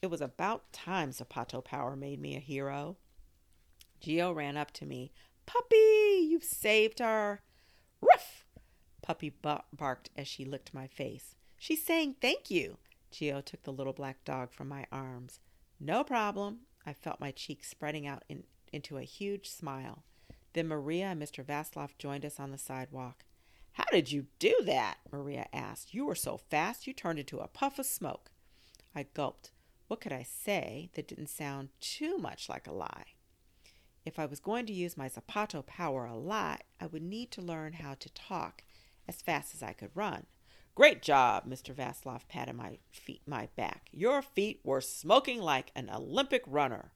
It 0.00 0.08
was 0.08 0.20
about 0.20 0.72
time 0.72 1.10
Zapato 1.10 1.64
Power 1.64 1.96
made 1.96 2.20
me 2.20 2.36
a 2.36 2.40
hero. 2.40 2.96
Geo 4.00 4.32
ran 4.32 4.56
up 4.56 4.70
to 4.72 4.86
me, 4.86 5.12
Puppy, 5.46 6.26
you've 6.28 6.44
saved 6.44 6.98
her. 7.00 7.40
Ruff! 8.00 8.44
Puppy 9.02 9.32
barked 9.72 10.10
as 10.16 10.28
she 10.28 10.44
licked 10.44 10.74
my 10.74 10.86
face. 10.86 11.34
She's 11.56 11.82
saying 11.82 12.16
thank 12.20 12.50
you. 12.50 12.76
Geo 13.10 13.40
took 13.40 13.62
the 13.62 13.72
little 13.72 13.92
black 13.92 14.24
dog 14.24 14.52
from 14.52 14.68
my 14.68 14.84
arms. 14.92 15.40
No 15.80 16.04
problem. 16.04 16.60
I 16.84 16.92
felt 16.92 17.20
my 17.20 17.30
cheeks 17.30 17.68
spreading 17.68 18.06
out 18.06 18.24
in 18.28 18.44
into 18.72 18.98
a 18.98 19.02
huge 19.02 19.48
smile. 19.48 20.04
Then 20.52 20.68
Maria 20.68 21.06
and 21.06 21.22
Mr. 21.22 21.44
Vaslov 21.44 21.96
joined 21.98 22.24
us 22.24 22.38
on 22.38 22.50
the 22.50 22.58
sidewalk. 22.58 23.24
How 23.78 23.84
did 23.92 24.10
you 24.10 24.26
do 24.40 24.54
that? 24.64 24.98
Maria 25.12 25.46
asked. 25.52 25.94
You 25.94 26.04
were 26.04 26.16
so 26.16 26.36
fast 26.36 26.88
you 26.88 26.92
turned 26.92 27.20
into 27.20 27.38
a 27.38 27.46
puff 27.46 27.78
of 27.78 27.86
smoke. 27.86 28.32
I 28.92 29.06
gulped. 29.14 29.52
What 29.86 30.00
could 30.00 30.12
I 30.12 30.24
say 30.24 30.90
that 30.94 31.06
didn't 31.06 31.28
sound 31.28 31.68
too 31.80 32.18
much 32.18 32.48
like 32.48 32.66
a 32.66 32.72
lie? 32.72 33.04
If 34.04 34.18
I 34.18 34.26
was 34.26 34.40
going 34.40 34.66
to 34.66 34.72
use 34.72 34.96
my 34.96 35.08
Zapato 35.08 35.64
power 35.64 36.06
a 36.06 36.16
lot, 36.16 36.64
I 36.80 36.86
would 36.86 37.02
need 37.02 37.30
to 37.32 37.40
learn 37.40 37.74
how 37.74 37.94
to 37.94 38.12
talk 38.12 38.64
as 39.06 39.22
fast 39.22 39.54
as 39.54 39.62
I 39.62 39.74
could 39.74 39.90
run. 39.94 40.26
Great 40.74 41.00
job, 41.00 41.48
Mr. 41.48 41.72
Vaslov 41.72 42.26
patted 42.28 42.54
my 42.54 42.78
feet, 42.90 43.22
my 43.26 43.48
back. 43.54 43.90
Your 43.92 44.22
feet 44.22 44.60
were 44.64 44.80
smoking 44.80 45.40
like 45.40 45.70
an 45.76 45.88
Olympic 45.88 46.42
runner. 46.48 46.90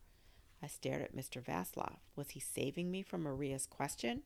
I 0.60 0.66
stared 0.66 1.02
at 1.02 1.16
Mr. 1.16 1.40
Vaslov. 1.42 1.98
Was 2.16 2.30
he 2.30 2.40
saving 2.40 2.90
me 2.90 3.02
from 3.02 3.22
Maria's 3.22 3.66
question? 3.66 4.22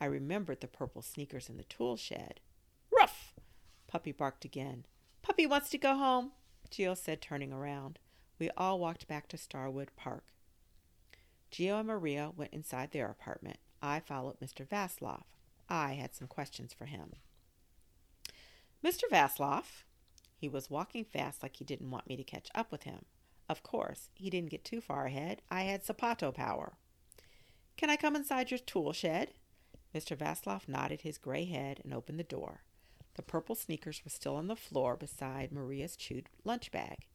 I 0.00 0.06
remembered 0.06 0.60
the 0.60 0.66
purple 0.66 1.02
sneakers 1.02 1.48
in 1.48 1.56
the 1.56 1.64
tool 1.64 1.96
shed. 1.96 2.40
Ruff! 2.90 3.34
Puppy 3.86 4.12
barked 4.12 4.44
again. 4.44 4.86
Puppy 5.22 5.46
wants 5.46 5.70
to 5.70 5.78
go 5.78 5.96
home, 5.96 6.32
Geo 6.70 6.94
said, 6.94 7.22
turning 7.22 7.52
around. 7.52 7.98
We 8.38 8.50
all 8.56 8.78
walked 8.78 9.06
back 9.06 9.28
to 9.28 9.38
Starwood 9.38 9.90
Park. 9.96 10.24
Geo 11.50 11.78
and 11.78 11.86
Maria 11.86 12.32
went 12.36 12.52
inside 12.52 12.90
their 12.90 13.08
apartment. 13.08 13.58
I 13.80 14.00
followed 14.00 14.40
Mr. 14.40 14.66
Vaslov. 14.66 15.22
I 15.68 15.92
had 15.92 16.14
some 16.14 16.26
questions 16.26 16.72
for 16.72 16.86
him. 16.86 17.12
Mr. 18.84 19.02
Vaslov, 19.10 19.84
he 20.36 20.48
was 20.48 20.68
walking 20.68 21.04
fast 21.04 21.42
like 21.42 21.56
he 21.56 21.64
didn't 21.64 21.90
want 21.90 22.08
me 22.08 22.16
to 22.16 22.24
catch 22.24 22.48
up 22.54 22.70
with 22.70 22.82
him. 22.82 23.04
Of 23.48 23.62
course, 23.62 24.08
he 24.14 24.30
didn't 24.30 24.50
get 24.50 24.64
too 24.64 24.80
far 24.80 25.06
ahead. 25.06 25.42
I 25.50 25.62
had 25.62 25.84
Zapato 25.84 26.34
power. 26.34 26.76
Can 27.76 27.88
I 27.88 27.96
come 27.96 28.16
inside 28.16 28.50
your 28.50 28.58
tool 28.58 28.92
shed? 28.92 29.32
Mr. 29.94 30.16
Vaslov 30.16 30.68
nodded 30.68 31.02
his 31.02 31.18
gray 31.18 31.44
head 31.44 31.80
and 31.84 31.94
opened 31.94 32.18
the 32.18 32.24
door. 32.24 32.62
The 33.14 33.22
purple 33.22 33.54
sneakers 33.54 34.02
were 34.04 34.10
still 34.10 34.36
on 34.36 34.48
the 34.48 34.56
floor 34.56 34.96
beside 34.96 35.52
Maria's 35.52 35.96
chewed 35.96 36.28
lunch 36.42 36.72
bag. 36.72 37.06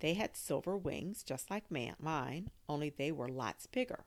They 0.00 0.14
had 0.14 0.36
silver 0.36 0.76
wings, 0.76 1.22
just 1.22 1.50
like 1.50 1.70
mine, 1.70 2.50
only 2.68 2.90
they 2.90 3.12
were 3.12 3.28
lots 3.28 3.66
bigger. 3.66 4.04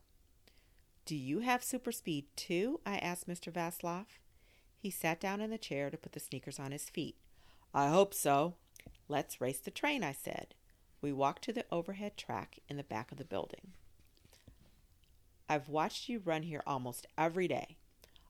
Do 1.05 1.15
you 1.15 1.39
have 1.39 1.63
super 1.63 1.93
speed 1.93 2.25
too? 2.35 2.81
I 2.85 2.97
asked 2.97 3.29
Mr. 3.29 3.51
Vaslov. 3.51 4.05
He 4.77 4.91
sat 4.91 5.21
down 5.21 5.39
in 5.39 5.49
the 5.49 5.57
chair 5.57 5.89
to 5.89 5.97
put 5.97 6.11
the 6.11 6.19
sneakers 6.19 6.59
on 6.59 6.73
his 6.73 6.89
feet. 6.89 7.15
I 7.73 7.87
hope 7.87 8.13
so. 8.13 8.55
Let's 9.07 9.39
race 9.39 9.59
the 9.59 9.71
train, 9.71 10.03
I 10.03 10.11
said. 10.11 10.53
We 11.01 11.13
walked 11.13 11.43
to 11.45 11.53
the 11.53 11.65
overhead 11.71 12.17
track 12.17 12.59
in 12.67 12.75
the 12.75 12.83
back 12.83 13.11
of 13.11 13.17
the 13.17 13.23
building. 13.23 13.71
I've 15.47 15.69
watched 15.69 16.09
you 16.09 16.19
run 16.19 16.43
here 16.43 16.61
almost 16.67 17.07
every 17.17 17.47
day. 17.47 17.77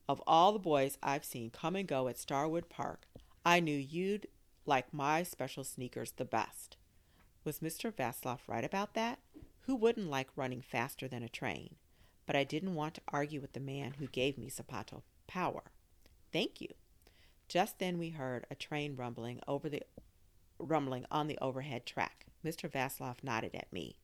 Of 0.09 0.23
all 0.25 0.53
the 0.53 0.59
boys 0.59 0.97
I've 1.03 1.25
seen 1.25 1.49
come 1.49 1.75
and 1.75 1.87
go 1.87 2.07
at 2.07 2.17
Starwood 2.17 2.69
Park, 2.69 3.07
I 3.45 3.59
knew 3.59 3.77
you'd 3.77 4.27
like 4.65 4.93
my 4.93 5.23
special 5.23 5.65
sneakers 5.65 6.11
the 6.11 6.25
best. 6.25 6.77
Was 7.43 7.59
Mr. 7.59 7.91
Vaslov 7.91 8.39
right 8.47 8.63
about 8.63 8.93
that? 8.93 9.19
Who 9.61 9.75
wouldn't 9.75 10.09
like 10.09 10.29
running 10.35 10.61
faster 10.61 11.09
than 11.09 11.23
a 11.23 11.29
train? 11.29 11.75
But 12.25 12.37
I 12.37 12.45
didn't 12.45 12.75
want 12.75 12.93
to 12.95 13.01
argue 13.09 13.41
with 13.41 13.51
the 13.51 13.59
man 13.59 13.95
who 13.99 14.07
gave 14.07 14.37
me 14.37 14.49
Zapato 14.49 15.01
power. 15.27 15.63
Thank 16.31 16.61
you. 16.61 16.69
Just 17.49 17.79
then 17.79 17.97
we 17.97 18.09
heard 18.11 18.45
a 18.49 18.55
train 18.55 18.95
rumbling 18.95 19.41
over 19.47 19.69
the 19.69 19.83
rumbling 20.59 21.05
on 21.11 21.27
the 21.27 21.37
overhead 21.41 21.85
track. 21.85 22.25
Mr. 22.45 22.69
Vaslov 22.69 23.23
nodded 23.23 23.55
at 23.55 23.71
me. 23.71 23.97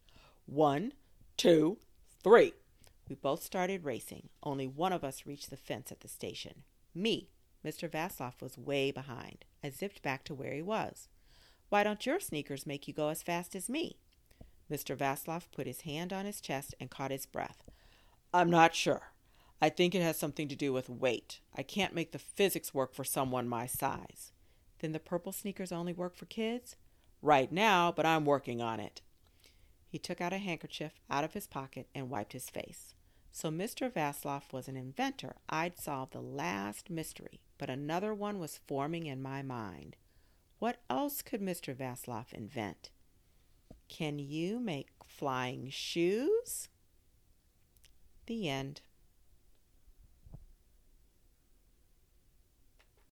One, 0.46 0.94
two, 1.38 1.78
three. 2.22 2.54
We 3.08 3.16
both 3.16 3.44
started 3.44 3.84
racing. 3.84 4.30
Only 4.42 4.68
one 4.68 4.94
of 4.94 5.04
us 5.04 5.26
reached 5.26 5.50
the 5.50 5.58
fence 5.58 5.92
at 5.92 6.02
the 6.02 6.08
station. 6.08 6.64
Me. 6.96 7.30
Mr. 7.66 7.90
Vaslov 7.90 8.42
was 8.42 8.58
way 8.58 8.92
behind. 8.92 9.46
I 9.64 9.70
zipped 9.70 10.02
back 10.02 10.24
to 10.26 10.34
where 10.34 10.54
he 10.54 10.62
was. 10.62 11.08
Why 11.70 11.84
don't 11.84 12.06
your 12.06 12.20
sneakers 12.20 12.66
make 12.66 12.88
you 12.88 12.94
go 12.94 13.10
as 13.10 13.24
fast 13.24 13.56
as 13.56 13.70
me? 13.70 13.98
Mr. 14.72 14.96
Vaslov 14.96 15.44
put 15.52 15.68
his 15.68 15.82
hand 15.82 16.12
on 16.12 16.26
his 16.26 16.42
chest 16.42 16.76
and 16.80 16.90
caught 16.90 17.12
his 17.12 17.26
breath. 17.26 17.64
I'm 18.34 18.50
not 18.50 18.76
sure. 18.76 19.14
I 19.62 19.70
think 19.70 19.96
it 19.96 20.02
has 20.02 20.20
something 20.20 20.48
to 20.50 20.56
do 20.56 20.74
with 20.74 20.90
weight. 20.90 21.40
I 21.56 21.64
can't 21.64 21.96
make 21.96 22.12
the 22.12 22.20
physics 22.20 22.74
work 22.74 22.94
for 22.94 23.04
someone 23.04 23.48
my 23.48 23.66
size. 23.66 24.34
Then 24.80 24.92
the 24.92 25.00
purple 25.00 25.32
sneakers 25.32 25.72
only 25.72 25.94
work 25.94 26.16
for 26.16 26.26
kids? 26.26 26.76
Right 27.22 27.52
now, 27.52 27.92
but 27.92 28.06
I'm 28.06 28.26
working 28.26 28.62
on 28.62 28.82
it. 28.82 29.02
He 29.94 30.00
took 30.00 30.20
out 30.20 30.34
a 30.34 30.40
handkerchief 30.40 30.94
out 31.08 31.24
of 31.24 31.34
his 31.34 31.46
pocket 31.46 31.88
and 31.94 32.10
wiped 32.10 32.34
his 32.34 32.50
face. 32.50 32.96
So 33.32 33.52
Mr. 33.52 33.94
Vaslov 33.94 34.52
was 34.52 34.68
an 34.68 34.76
inventor. 34.76 35.36
I'd 35.48 35.78
solved 35.78 36.14
the 36.14 36.20
last 36.20 36.90
mystery, 36.90 37.42
but 37.60 37.70
another 37.70 38.12
one 38.12 38.40
was 38.40 38.60
forming 38.66 39.06
in 39.06 39.22
my 39.22 39.44
mind. 39.44 39.96
What 40.58 40.82
else 40.90 41.22
could 41.22 41.42
Mr. 41.42 41.76
Vaslov 41.76 42.34
invent? 42.34 42.90
Can 43.88 44.18
you 44.18 44.60
make 44.60 44.90
flying 45.06 45.70
shoes? 45.70 46.70
The 48.26 48.50
end. 48.50 48.82